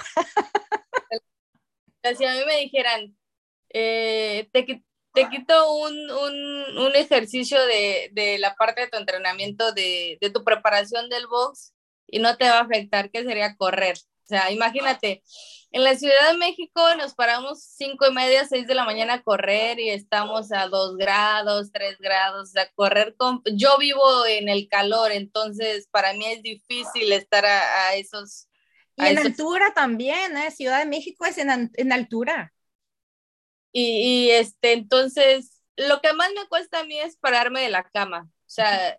Si 2.15 2.25
a 2.25 2.33
mí 2.33 2.41
me 2.47 2.61
dijeran, 2.61 3.17
eh, 3.71 4.49
te, 4.53 4.85
te, 5.15 5.29
quito 5.29 5.75
un, 5.75 6.11
un, 6.11 6.79
un 6.79 6.97
ejercicio 6.97 7.65
de, 7.67 8.11
de, 8.13 8.39
la 8.39 8.55
parte 8.55 8.83
de 8.83 8.89
tu 8.89 8.99
entrenamiento, 8.99 9.73
de, 9.73 10.19
de, 10.21 10.31
tu 10.31 10.45
preparación 10.45 11.09
del 11.09 11.27
box 11.27 11.75
y 12.07 12.19
no 12.19 12.37
te 12.37 12.49
va 12.49 12.59
a 12.59 12.63
afectar, 12.63 13.11
que 13.11 13.25
sería 13.25 13.57
correr. 13.57 13.97
O 14.25 14.29
sea, 14.29 14.51
imagínate, 14.51 15.23
en 15.71 15.85
la 15.85 15.95
Ciudad 15.95 16.31
de 16.31 16.39
México 16.39 16.81
nos 16.97 17.15
paramos 17.15 17.63
cinco 17.63 18.07
y 18.09 18.13
media, 18.13 18.45
seis 18.45 18.67
de 18.67 18.75
la 18.75 18.85
mañana 18.85 19.15
a 19.15 19.23
correr 19.23 19.79
y 19.79 19.91
estamos 19.91 20.53
a 20.53 20.69
dos 20.69 20.97
grados, 20.97 21.71
tres 21.73 21.99
grados, 21.99 22.49
o 22.49 22.53
sea, 22.53 22.71
correr 22.75 23.15
con... 23.17 23.43
Yo 23.53 23.77
vivo 23.79 24.27
en 24.27 24.49
el 24.49 24.69
calor, 24.69 25.13
entonces 25.13 25.89
para 25.91 26.13
mí 26.13 26.25
es 26.27 26.43
difícil 26.43 27.13
estar 27.13 27.45
a, 27.45 27.89
a 27.89 27.95
esos 27.95 28.49
y 28.97 29.07
en 29.07 29.19
altura 29.19 29.73
también, 29.75 30.37
¿eh? 30.37 30.51
Ciudad 30.51 30.79
de 30.79 30.87
México 30.87 31.27
es 31.27 31.39
en, 31.39 31.71
en 31.75 31.93
altura. 31.93 32.53
Y, 33.73 34.29
y, 34.29 34.31
este, 34.31 34.73
entonces, 34.73 35.63
lo 35.77 36.01
que 36.01 36.13
más 36.15 36.31
me 36.35 36.47
cuesta 36.49 36.81
a 36.81 36.85
mí 36.85 36.99
es 36.99 37.17
pararme 37.19 37.61
de 37.61 37.69
la 37.69 37.85
cama. 37.91 38.29
O 38.31 38.49
sea, 38.49 38.99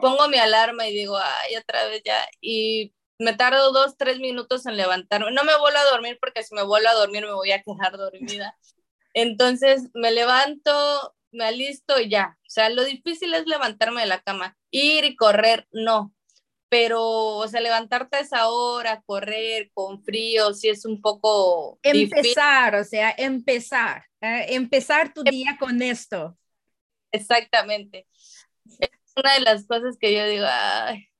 pongo 0.00 0.28
mi 0.28 0.38
alarma 0.38 0.88
y 0.88 0.94
digo, 0.94 1.16
ay, 1.16 1.56
otra 1.56 1.86
vez 1.86 2.02
ya. 2.04 2.26
Y 2.40 2.94
me 3.18 3.34
tardo 3.34 3.72
dos, 3.72 3.96
tres 3.96 4.18
minutos 4.18 4.66
en 4.66 4.76
levantarme. 4.76 5.30
No 5.30 5.44
me 5.44 5.56
vuelvo 5.58 5.78
a 5.78 5.90
dormir 5.90 6.18
porque 6.20 6.42
si 6.42 6.54
me 6.54 6.64
vuelvo 6.64 6.88
a 6.88 6.94
dormir 6.94 7.24
me 7.24 7.32
voy 7.34 7.52
a 7.52 7.62
quedar 7.62 7.96
dormida. 7.96 8.58
Entonces 9.14 9.90
me 9.94 10.10
levanto, 10.10 11.14
me 11.30 11.44
alisto 11.44 12.00
y 12.00 12.08
ya. 12.08 12.38
O 12.40 12.50
sea, 12.50 12.70
lo 12.70 12.82
difícil 12.82 13.34
es 13.34 13.46
levantarme 13.46 14.00
de 14.00 14.06
la 14.08 14.22
cama. 14.22 14.56
Ir 14.70 15.04
y 15.04 15.14
correr, 15.14 15.68
no 15.70 16.12
pero, 16.72 17.02
o 17.36 17.46
sea, 17.48 17.60
levantarte 17.60 18.16
a 18.16 18.20
esa 18.20 18.48
hora, 18.48 19.02
correr 19.04 19.70
con 19.74 20.02
frío, 20.02 20.54
sí 20.54 20.70
es 20.70 20.86
un 20.86 21.02
poco... 21.02 21.78
Empezar, 21.82 22.76
o 22.76 22.84
sea, 22.84 23.14
empezar, 23.18 24.06
¿eh? 24.22 24.46
empezar 24.48 25.12
tu 25.12 25.20
em 25.20 25.30
día 25.30 25.56
con 25.60 25.82
esto. 25.82 26.34
Exactamente. 27.10 28.06
Es 28.64 28.88
una 29.14 29.34
de 29.34 29.40
las 29.40 29.66
cosas 29.66 29.98
que 29.98 30.14
yo 30.14 30.26
digo, 30.26 30.46
ay, 30.48 31.10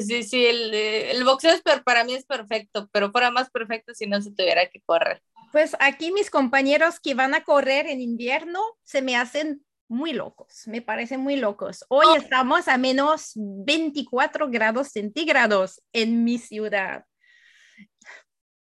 sí, 0.00 0.22
sí, 0.22 0.46
el, 0.46 0.72
el 0.72 1.22
boxeo 1.24 1.52
es, 1.52 1.60
para 1.84 2.04
mí 2.04 2.14
es 2.14 2.24
perfecto, 2.24 2.88
pero 2.94 3.12
fuera 3.12 3.30
más 3.30 3.50
perfecto 3.50 3.92
si 3.92 4.06
no 4.06 4.22
se 4.22 4.30
tuviera 4.30 4.70
que 4.70 4.80
correr. 4.80 5.22
Pues 5.52 5.76
aquí 5.80 6.12
mis 6.12 6.30
compañeros 6.30 6.98
que 6.98 7.12
van 7.12 7.34
a 7.34 7.44
correr 7.44 7.88
en 7.88 8.00
invierno 8.00 8.62
se 8.84 9.02
me 9.02 9.16
hacen 9.16 9.66
muy 9.88 10.12
locos, 10.12 10.66
me 10.66 10.82
parece 10.82 11.18
muy 11.18 11.36
locos. 11.36 11.84
Hoy 11.88 12.06
oh. 12.08 12.16
estamos 12.16 12.68
a 12.68 12.78
menos 12.78 13.32
24 13.34 14.50
grados 14.50 14.88
centígrados 14.88 15.82
en 15.92 16.24
mi 16.24 16.38
ciudad. 16.38 17.04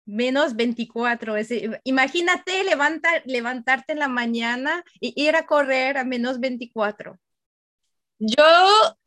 Menos 0.05 0.57
24. 0.57 1.35
imagínate 1.85 2.65
levantar, 2.65 3.23
levantarte 3.25 3.93
en 3.93 4.01
la 4.01 4.09
mañana 4.09 4.85
y 5.01 5.13
ir 5.23 5.37
a 5.37 5.47
correr 5.47 5.97
a 5.97 6.05
menos 6.05 6.41
24. 6.41 7.19
Yo 8.19 8.45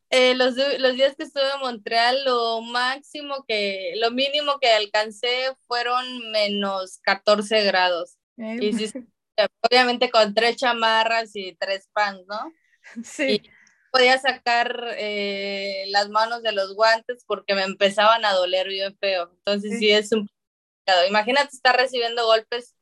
eh, 0.09 0.35
los, 0.35 0.55
los, 0.79 0.95
días 0.95 1.15
que 1.15 1.23
estuve 1.23 1.43
en 1.53 1.59
Montreal, 1.59 2.23
lo 2.23 2.61
máximo 2.61 3.43
que, 3.47 3.93
lo 3.97 4.11
mínimo 4.11 4.59
que 4.61 4.69
alcancé 4.69 5.53
fueron 5.67 6.31
menos 6.31 6.99
14 6.99 7.63
grados. 7.63 8.17
Y 8.37 8.71
obviamente 9.61 10.09
con 10.09 10.33
tres 10.33 10.57
chamarras 10.57 11.35
y 11.35 11.55
tres 11.55 11.89
pants, 11.93 12.25
¿no? 12.27 12.51
Sí. 13.03 13.41
podía 13.91 14.17
sacar 14.19 14.93
eh, 14.97 15.85
las 15.87 16.09
manos 16.09 16.43
de 16.43 16.51
los 16.51 16.75
guantes 16.75 17.23
porque 17.25 17.55
me 17.55 17.63
empezaban 17.63 18.25
a 18.25 18.33
doler 18.33 18.67
bien 18.67 18.95
feo. 18.99 19.31
Entonces 19.37 19.79
sí, 19.79 19.89
es 19.89 20.11
un... 20.11 20.29
Imagínate 21.07 21.55
estar 21.55 21.75
recibiendo 21.77 22.25
golpes, 22.25 22.75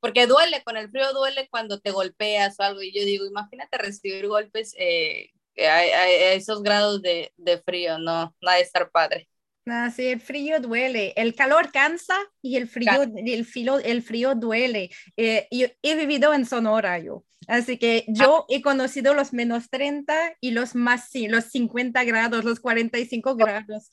porque 0.00 0.26
duele, 0.28 0.62
con 0.62 0.76
el 0.76 0.88
frío 0.90 1.12
duele 1.12 1.48
cuando 1.50 1.80
te 1.80 1.90
golpeas 1.90 2.58
o 2.60 2.62
algo. 2.62 2.82
Y 2.82 2.92
yo 2.92 3.04
digo, 3.04 3.26
imagínate 3.26 3.78
recibir 3.78 4.28
golpes 4.28 4.74
eh, 4.78 5.30
a, 5.58 6.08
esos 6.08 6.62
grados 6.62 7.02
de, 7.02 7.32
de 7.36 7.58
frío, 7.58 7.98
no, 7.98 8.34
no 8.40 8.50
de 8.52 8.60
estar 8.60 8.90
padre. 8.90 9.28
Ah, 9.66 9.90
sí, 9.90 10.08
el 10.08 10.20
frío 10.20 10.60
duele, 10.60 11.14
el 11.16 11.34
calor 11.34 11.72
cansa 11.72 12.18
y 12.42 12.56
el 12.56 12.68
frío, 12.68 13.02
el 13.02 13.46
frío, 13.46 13.78
el 13.78 14.02
frío 14.02 14.34
duele. 14.34 14.90
Eh, 15.16 15.48
yo 15.50 15.68
he 15.82 15.94
vivido 15.94 16.34
en 16.34 16.44
Sonora 16.44 16.98
yo, 16.98 17.24
así 17.48 17.78
que 17.78 18.04
yo 18.08 18.40
ah. 18.40 18.44
he 18.50 18.60
conocido 18.60 19.14
los 19.14 19.32
menos 19.32 19.70
30 19.70 20.36
y 20.40 20.50
los 20.50 20.74
más, 20.74 21.08
sí, 21.08 21.28
los 21.28 21.44
50 21.46 22.04
grados, 22.04 22.44
los 22.44 22.60
45 22.60 23.36
grados. 23.36 23.90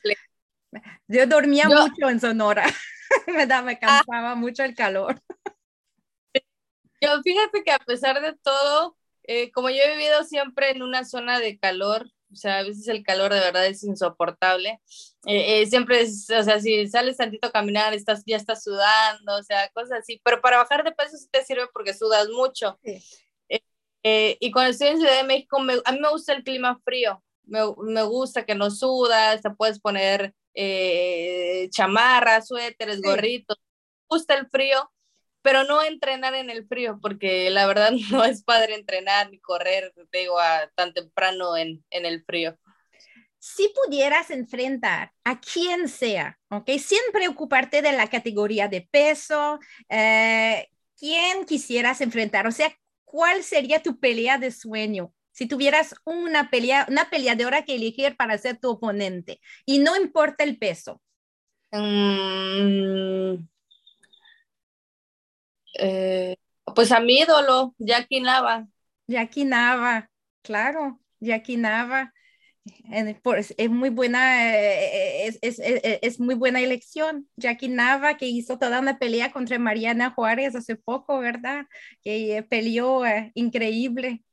Yo 1.07 1.25
dormía 1.25 1.69
mucho 1.69 2.10
en 2.10 2.19
Sonora, 2.19 2.65
me, 3.27 3.47
da, 3.47 3.62
me 3.62 3.79
ah. 3.81 4.03
cansaba 4.05 4.36
mucho 4.36 4.63
el 4.63 4.75
calor. 4.75 5.21
Yo 6.99 7.21
fíjate 7.23 7.63
que 7.63 7.71
a 7.71 7.79
pesar 7.79 8.21
de 8.21 8.36
todo, 8.43 8.97
eh, 9.23 9.51
como 9.51 9.69
yo 9.69 9.77
he 9.77 9.95
vivido 9.95 10.23
siempre 10.25 10.71
en 10.71 10.84
una 10.84 11.05
zona 11.05 11.39
de 11.39 11.57
calor, 11.57 12.12
o 12.32 12.36
sea, 12.36 12.60
a 12.60 12.63
veces 12.63 12.88
el 12.88 13.04
calor 13.04 13.34
de 13.34 13.39
verdad 13.39 13.65
es 13.65 13.84
insoportable. 13.84 14.80
Eh, 15.26 15.62
eh, 15.62 15.65
siempre 15.67 16.02
es, 16.02 16.30
o 16.30 16.44
sea, 16.44 16.60
si 16.60 16.88
sales 16.88 17.17
tantito 17.17 17.48
a 17.48 17.52
caminar, 17.52 17.94
estás, 17.94 18.24
ya 18.26 18.38
estás 18.38 18.63
sudando, 18.63 19.36
o 19.36 19.44
sea, 19.44 19.70
cosas 19.70 20.00
así, 20.00 20.22
pero 20.24 20.41
para 20.41 20.58
bajar 20.58 20.84
de 20.84 20.91
peso 20.91 21.17
sí 21.17 21.28
te 21.32 21.44
sirve 21.44 21.67
porque 21.74 21.94
sudas 21.94 22.30
mucho. 22.30 22.80
y 24.04 24.52
cuando 24.52 24.72
estoy 24.72 24.88
en 24.88 24.98
Ciudad 24.98 25.17
de 25.17 25.28
México, 25.28 25.58
a 25.58 25.91
mí 25.91 26.00
me 26.00 26.10
gusta 26.10 26.34
el 26.34 26.44
clima 26.44 26.80
frío, 26.84 27.24
me, 27.44 27.60
me 27.84 28.04
gusta 28.04 28.46
que 28.46 28.56
no 28.56 28.72
sudas, 28.72 29.41
te 29.41 29.50
puedes 29.52 29.80
poner 29.80 30.34
chamarras, 31.70 32.48
suéteres, 32.48 33.02
gorritos, 33.02 33.58
me 33.60 34.17
gusta 34.17 34.36
el 34.36 34.48
frío, 34.50 34.91
pero 35.41 35.63
no 35.63 35.84
entrenar 35.84 36.34
en 36.36 36.49
el 36.49 36.67
frío, 36.67 36.99
porque 37.01 37.49
la 37.49 37.65
verdad 37.67 37.91
no 38.12 38.23
es 38.23 38.43
padre 38.43 38.75
entrenar 38.75 39.30
ni 39.30 39.39
correr, 39.39 39.93
digo, 40.12 40.39
a, 40.39 40.69
tan 40.75 40.93
temprano 40.93 41.58
en, 41.58 41.84
en 41.89 42.06
el 42.06 42.23
frío. 42.23 42.58
Si 43.39 43.73
pudieras 43.84 44.30
enfrentar 44.30 45.12
a 45.23 45.41
quien 45.41 45.88
sea, 45.88 46.38
¿ok? 46.49 46.69
Sin 46.77 46.99
preocuparte 47.12 47.82
de 47.82 47.91
la 47.91 48.08
categoría 48.08 48.67
de 48.67 48.88
peso, 48.91 49.60
eh, 49.89 50.67
¿quién 50.95 51.45
quisieras 51.45 52.01
enfrentar? 52.01 52.45
O 52.45 52.51
sea, 52.51 52.71
¿cuál 53.04 53.43
sería 53.43 53.82
tu 53.82 53.99
pelea 53.99 54.38
de 54.38 54.51
sueño? 54.51 55.12
Si 55.32 55.47
tuvieras 55.47 55.95
una 56.06 56.51
pelea, 56.51 56.86
una 56.88 57.10
peleadora 57.10 57.65
que 57.65 57.75
elegir 57.75 58.15
para 58.15 58.38
ser 58.38 58.60
tu 58.60 58.69
oponente 58.69 59.41
y 59.65 59.80
no 59.80 59.95
importa 59.95 60.43
el 60.43 60.60
peso. 60.60 61.01
Mm, 61.71 63.47
eh, 65.79 66.36
pues 66.75 66.91
a 66.91 66.99
mi 66.99 67.19
ídolo, 67.19 67.75
Jackie 67.77 68.21
Nava. 68.21 68.67
Jackie 69.07 69.45
Nava, 69.45 70.10
claro, 70.41 70.99
Jackie 71.19 71.57
Nava. 71.57 72.13
Es 73.57 73.69
muy 73.69 73.89
buena, 73.89 74.55
eh, 74.55 75.27
es, 75.27 75.39
es, 75.41 75.60
es, 75.60 76.19
muy 76.19 76.36
buena 76.36 76.62
elección. 76.62 77.27
Jackie 77.36 77.69
Nava, 77.69 78.17
que 78.17 78.27
hizo 78.27 78.60
toda 78.60 78.79
una 78.79 78.99
pelea 78.99 79.31
contra 79.31 79.57
Mariana 79.57 80.12
Juárez 80.12 80.55
hace 80.55 80.75
poco, 80.75 81.19
¿verdad? 81.19 81.65
Que 82.03 82.38
eh, 82.38 82.43
peleó 82.43 83.01
increíble. 83.34 84.23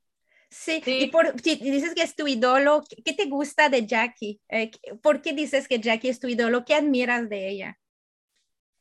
Sí, 0.51 0.83
y 0.87 1.07
por, 1.09 1.41
dices 1.43 1.95
que 1.95 2.03
es 2.03 2.15
tu 2.15 2.27
ídolo, 2.27 2.83
¿qué 3.05 3.13
te 3.13 3.27
gusta 3.27 3.69
de 3.69 3.87
Jackie? 3.87 4.41
¿Por 5.03 5.21
qué 5.21 5.33
dices 5.33 5.69
que 5.69 5.79
Jackie 5.79 6.09
es 6.09 6.21
tu 6.21 6.29
ídolo? 6.29 6.65
¿Qué 6.65 6.75
admiras 6.75 7.29
de 7.29 7.49
ella? 7.49 7.78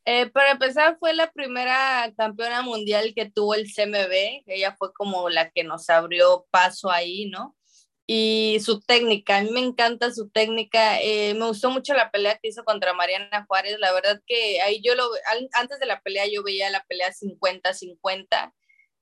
Eh, 0.10 0.28
para 0.28 0.52
empezar, 0.52 0.96
fue 1.02 1.14
la 1.14 1.30
primera 1.34 2.14
campeona 2.16 2.62
mundial 2.62 3.12
que 3.14 3.30
tuvo 3.30 3.56
el 3.56 3.66
CMB. 3.66 4.44
Ella 4.46 4.74
fue 4.78 4.94
como 4.94 5.30
la 5.30 5.50
que 5.50 5.66
nos 5.66 5.90
abrió 5.90 6.48
paso 6.50 6.90
ahí, 6.90 7.30
¿no? 7.30 7.58
Y 8.06 8.60
su 8.64 8.80
técnica, 8.80 9.36
a 9.36 9.44
mí 9.44 9.50
me 9.52 9.60
encanta 9.60 10.14
su 10.14 10.30
técnica. 10.30 11.02
Eh, 11.02 11.34
me 11.34 11.48
gustó 11.48 11.72
mucho 11.72 11.94
la 11.94 12.10
pelea 12.10 12.38
que 12.38 12.48
hizo 12.48 12.64
contra 12.64 12.94
Mariana 12.94 13.44
Juárez. 13.50 13.80
La 13.80 13.92
verdad 13.92 14.22
que 14.26 14.62
ahí 14.62 14.82
yo 14.82 14.96
lo, 14.96 15.10
antes 15.52 15.78
de 15.78 15.86
la 15.86 16.00
pelea 16.00 16.26
yo 16.26 16.42
veía 16.42 16.70
la 16.70 16.86
pelea 16.88 17.12
50-50, 17.12 18.54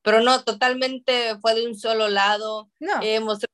pero 0.02 0.22
no, 0.22 0.44
totalmente 0.44 1.38
fue 1.40 1.54
de 1.54 1.68
un 1.68 1.78
solo 1.78 2.08
lado. 2.10 2.72
No. 2.80 3.00
Eh, 3.04 3.20
mostró 3.20 3.48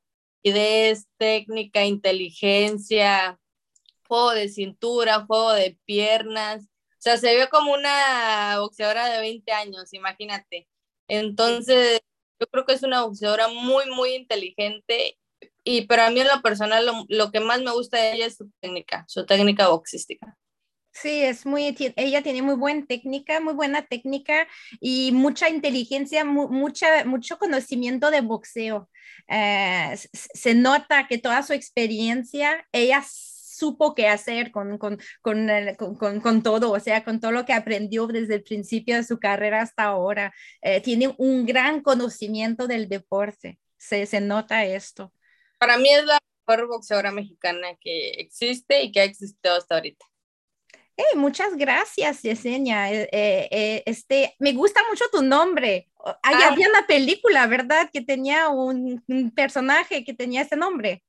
técnica, 1.18 1.84
inteligencia, 1.84 3.38
juego 4.08 4.32
de 4.32 4.48
cintura, 4.48 5.26
juego 5.26 5.52
de 5.52 5.78
piernas 5.84 6.71
sea, 7.02 7.18
se 7.18 7.36
vio 7.36 7.50
como 7.50 7.74
una 7.74 8.60
boxeadora 8.60 9.10
de 9.10 9.20
20 9.20 9.52
años, 9.52 9.94
imagínate. 9.94 10.68
Entonces, 11.08 12.02
yo 12.40 12.48
creo 12.48 12.66
que 12.66 12.74
es 12.74 12.84
una 12.84 13.04
boxeadora 13.04 13.48
muy, 13.48 13.90
muy 13.92 14.14
inteligente. 14.16 15.18
Y 15.64 15.88
pero 15.88 16.04
a 16.04 16.10
mí 16.10 16.20
en 16.20 16.28
lo 16.28 16.42
personal, 16.42 16.86
lo, 17.08 17.32
que 17.32 17.40
más 17.40 17.62
me 17.62 17.72
gusta 17.72 17.98
de 17.98 18.14
ella 18.14 18.26
es 18.28 18.38
su 18.38 18.52
técnica, 18.60 19.06
su 19.08 19.26
técnica 19.26 19.68
boxística. 19.68 20.38
Sí, 20.94 21.22
es 21.24 21.46
muy, 21.46 21.76
ella 21.96 22.22
tiene 22.22 22.42
muy 22.42 22.56
buena 22.56 22.86
técnica, 22.86 23.40
muy 23.40 23.54
buena 23.54 23.86
técnica 23.86 24.48
y 24.82 25.12
mucha 25.14 25.50
inteligencia, 25.50 26.26
mucha, 26.26 27.06
mucho 27.06 27.38
conocimiento 27.38 28.12
de 28.12 28.22
boxeo. 28.22 28.90
Eh, 29.28 29.96
se 30.14 30.54
nota 30.54 31.08
que 31.08 31.18
toda 31.18 31.44
su 31.44 31.54
experiencia, 31.54 32.68
ella 32.74 33.04
supo 33.62 33.94
qué 33.94 34.08
hacer 34.08 34.52
con, 34.52 34.80
con, 34.80 34.98
con, 35.22 35.48
con, 35.78 36.20
con, 36.20 36.42
todo, 36.42 36.72
o 36.72 36.80
sea, 36.80 37.04
con 37.04 37.20
todo 37.20 37.32
lo 37.32 37.46
que 37.46 37.54
aprendió 37.54 38.08
desde 38.08 38.36
el 38.36 38.44
principio 38.44 38.96
de 38.96 39.04
su 39.04 39.20
carrera 39.20 39.62
hasta 39.62 39.84
ahora. 39.84 40.34
Eh, 40.64 40.82
tiene 40.82 41.14
un 41.20 41.46
gran 41.46 41.82
conocimiento 41.82 42.66
del 42.66 42.90
deporte, 42.90 43.60
se, 43.78 44.08
se 44.08 44.20
nota 44.20 44.66
esto. 44.66 45.14
Para 45.60 45.78
mí 45.78 45.94
es 45.94 46.04
la 46.06 46.18
mejor 46.48 46.68
boxeadora 46.68 47.12
mexicana 47.12 47.68
que 47.80 48.10
existe 48.14 48.82
y 48.82 48.92
que 48.92 49.02
ha 49.02 49.04
existido 49.04 49.56
hasta 49.56 49.76
ahorita. 49.76 50.06
Hey, 50.98 51.16
muchas 51.16 51.56
gracias, 51.56 52.24
Yesenia. 52.24 52.92
Eh, 52.92 53.10
eh, 53.12 53.84
este, 53.86 54.36
me 54.40 54.54
gusta 54.54 54.82
mucho 54.90 55.06
tu 55.12 55.22
nombre. 55.22 55.88
Ahí 56.24 56.36
ah. 56.36 56.50
había 56.52 56.68
una 56.68 56.88
película, 56.88 57.46
¿verdad? 57.46 57.92
Que 57.94 58.02
tenía 58.02 58.50
un, 58.50 59.04
un, 59.08 59.32
personaje 59.32 60.04
que 60.04 60.16
tenía 60.16 60.42
ese 60.42 60.56
nombre 60.56 61.04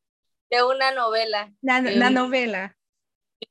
de 0.52 0.62
una 0.62 0.92
novela. 0.92 1.52
La, 1.62 1.80
la 1.80 2.10
novela. 2.10 2.76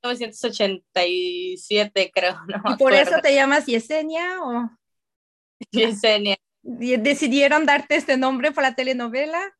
1987, 0.03 2.11
creo. 2.13 2.37
¿Y 2.69 2.75
por 2.77 2.93
eso 2.93 3.19
te 3.21 3.33
llamas 3.33 3.65
Yesenia 3.65 4.39
o? 4.41 4.69
Yesenia. 5.71 6.37
¿Decidieron 6.61 7.65
darte 7.65 7.95
este 7.95 8.17
nombre 8.17 8.51
por 8.51 8.61
la 8.63 8.75
telenovela? 8.75 9.57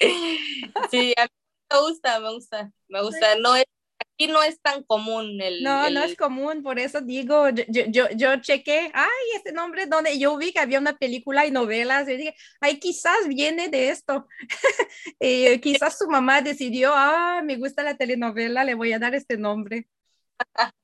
Sí, 0.90 1.14
a 1.16 1.24
mí 1.24 1.30
me 1.72 1.80
gusta, 1.80 2.20
me 2.20 2.32
gusta, 2.32 2.70
me 2.88 3.02
gusta. 3.02 3.34
No 3.40 3.56
es 3.56 3.64
aquí 4.18 4.26
no 4.30 4.42
es 4.42 4.60
tan 4.60 4.82
común 4.82 5.40
el... 5.40 5.62
No, 5.62 5.88
no 5.90 6.02
es 6.02 6.16
común, 6.16 6.62
por 6.62 6.78
eso 6.78 7.00
digo, 7.00 7.48
yo, 7.50 7.84
yo, 7.88 8.08
yo 8.10 8.40
chequé, 8.40 8.90
ay, 8.92 9.36
este 9.36 9.52
nombre, 9.52 9.86
donde 9.86 10.18
yo 10.18 10.36
vi 10.36 10.52
que 10.52 10.58
había 10.58 10.80
una 10.80 10.96
película 10.96 11.46
y 11.46 11.52
novelas, 11.52 12.08
y 12.08 12.16
dije, 12.16 12.34
ay, 12.60 12.80
quizás 12.80 13.28
viene 13.28 13.68
de 13.68 13.90
esto. 13.90 14.26
y 15.20 15.58
quizás 15.60 15.96
su 15.96 16.08
mamá 16.08 16.42
decidió, 16.42 16.92
ah, 16.94 17.42
me 17.44 17.56
gusta 17.56 17.84
la 17.84 17.96
telenovela, 17.96 18.64
le 18.64 18.74
voy 18.74 18.92
a 18.92 18.98
dar 18.98 19.14
este 19.14 19.36
nombre. 19.36 19.88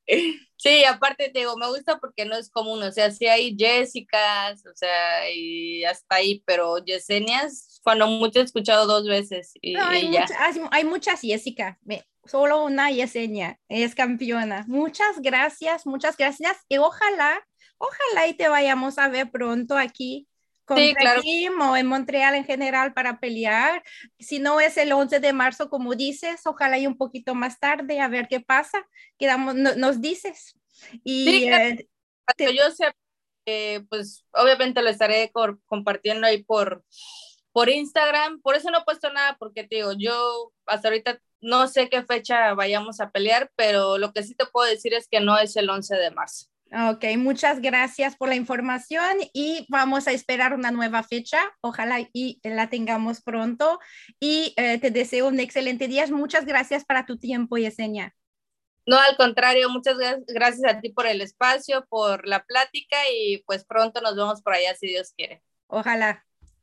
Sí, 0.56 0.82
aparte 0.84 1.28
te 1.28 1.40
digo, 1.40 1.58
me 1.58 1.68
gusta 1.68 1.98
porque 1.98 2.24
no 2.24 2.36
es 2.36 2.48
común, 2.50 2.82
o 2.82 2.90
sea, 2.90 3.10
sí 3.10 3.26
hay 3.26 3.54
Jessicas, 3.54 4.64
o 4.64 4.74
sea, 4.74 5.30
y 5.30 5.84
hasta 5.84 6.16
ahí, 6.16 6.42
pero 6.46 6.78
Yesenias, 6.78 7.80
cuando 7.82 8.06
mucho 8.06 8.40
he 8.40 8.44
escuchado 8.44 8.86
dos 8.86 9.06
veces 9.06 9.52
y, 9.60 9.76
hay, 9.76 10.10
ya. 10.10 10.26
hay, 10.70 10.84
muchas 10.84 11.20
Jessica, 11.20 11.78
solo 12.26 12.64
una 12.64 12.90
Yesenia 12.90 13.58
es 13.68 13.94
campeona. 13.94 14.64
Muchas 14.68 15.20
gracias, 15.20 15.86
muchas 15.86 16.16
gracias 16.16 16.58
y 16.68 16.78
ojalá, 16.78 17.46
ojalá 17.78 18.26
y 18.28 18.34
te 18.34 18.48
vayamos 18.48 18.98
a 18.98 19.08
ver 19.08 19.30
pronto 19.30 19.76
aquí 19.76 20.28
contra 20.64 21.20
o 21.60 21.76
en 21.76 21.86
Montreal 21.86 22.34
en 22.34 22.44
general 22.44 22.94
para 22.94 23.20
pelear. 23.20 23.82
Si 24.18 24.38
no 24.38 24.60
es 24.60 24.76
el 24.76 24.92
11 24.92 25.20
de 25.20 25.32
marzo, 25.32 25.68
como 25.68 25.94
dices, 25.94 26.40
ojalá 26.46 26.78
y 26.78 26.86
un 26.86 26.96
poquito 26.96 27.34
más 27.34 27.60
tarde, 27.60 28.00
a 28.00 28.08
ver 28.08 28.28
qué 28.28 28.40
pasa. 28.40 28.86
Quedamos, 29.18 29.54
nos 29.54 30.00
dices. 30.00 30.58
Y 31.02 31.44
eh, 31.44 31.88
yo 32.38 32.70
sé, 32.70 33.84
pues 33.88 34.24
obviamente 34.32 34.82
lo 34.82 34.88
estaré 34.88 35.30
compartiendo 35.66 36.26
ahí 36.26 36.42
por, 36.42 36.84
por 37.52 37.68
Instagram. 37.68 38.40
Por 38.40 38.56
eso 38.56 38.70
no 38.70 38.78
he 38.78 38.84
puesto 38.84 39.12
nada, 39.12 39.36
porque 39.38 39.64
te 39.64 39.76
digo, 39.76 39.92
yo 39.92 40.52
hasta 40.66 40.88
ahorita 40.88 41.20
no 41.44 41.68
sé 41.68 41.88
qué 41.88 42.02
fecha 42.02 42.54
vayamos 42.54 43.00
a 43.00 43.10
pelear, 43.10 43.50
pero 43.54 43.98
lo 43.98 44.12
que 44.12 44.22
sí 44.22 44.34
te 44.34 44.46
puedo 44.46 44.68
decir 44.68 44.94
es 44.94 45.06
que 45.08 45.20
no 45.20 45.38
es 45.38 45.56
el 45.56 45.68
11 45.68 45.94
de 45.94 46.10
marzo. 46.10 46.46
Ok, 46.90 47.04
muchas 47.18 47.60
gracias 47.60 48.16
por 48.16 48.28
la 48.28 48.34
información 48.34 49.18
y 49.32 49.64
vamos 49.68 50.08
a 50.08 50.12
esperar 50.12 50.54
una 50.54 50.72
nueva 50.72 51.02
fecha. 51.02 51.38
Ojalá 51.60 52.08
y 52.12 52.40
la 52.42 52.68
tengamos 52.68 53.20
pronto. 53.20 53.78
Y 54.18 54.54
eh, 54.56 54.78
te 54.78 54.90
deseo 54.90 55.28
un 55.28 55.38
excelente 55.38 55.86
día. 55.86 56.06
Muchas 56.08 56.46
gracias 56.46 56.84
para 56.84 57.06
tu 57.06 57.18
tiempo, 57.18 57.58
Yesenia. 57.58 58.14
No, 58.86 58.98
al 58.98 59.16
contrario, 59.16 59.70
muchas 59.70 59.96
gracias 60.26 60.74
a 60.74 60.80
ti 60.80 60.90
por 60.90 61.06
el 61.06 61.20
espacio, 61.20 61.86
por 61.88 62.26
la 62.26 62.44
plática 62.44 62.96
y 63.12 63.42
pues 63.46 63.64
pronto 63.64 64.00
nos 64.00 64.16
vemos 64.16 64.42
por 64.42 64.54
allá 64.54 64.74
si 64.74 64.88
Dios 64.88 65.12
quiere. 65.16 65.42
Ojalá. 65.68 66.24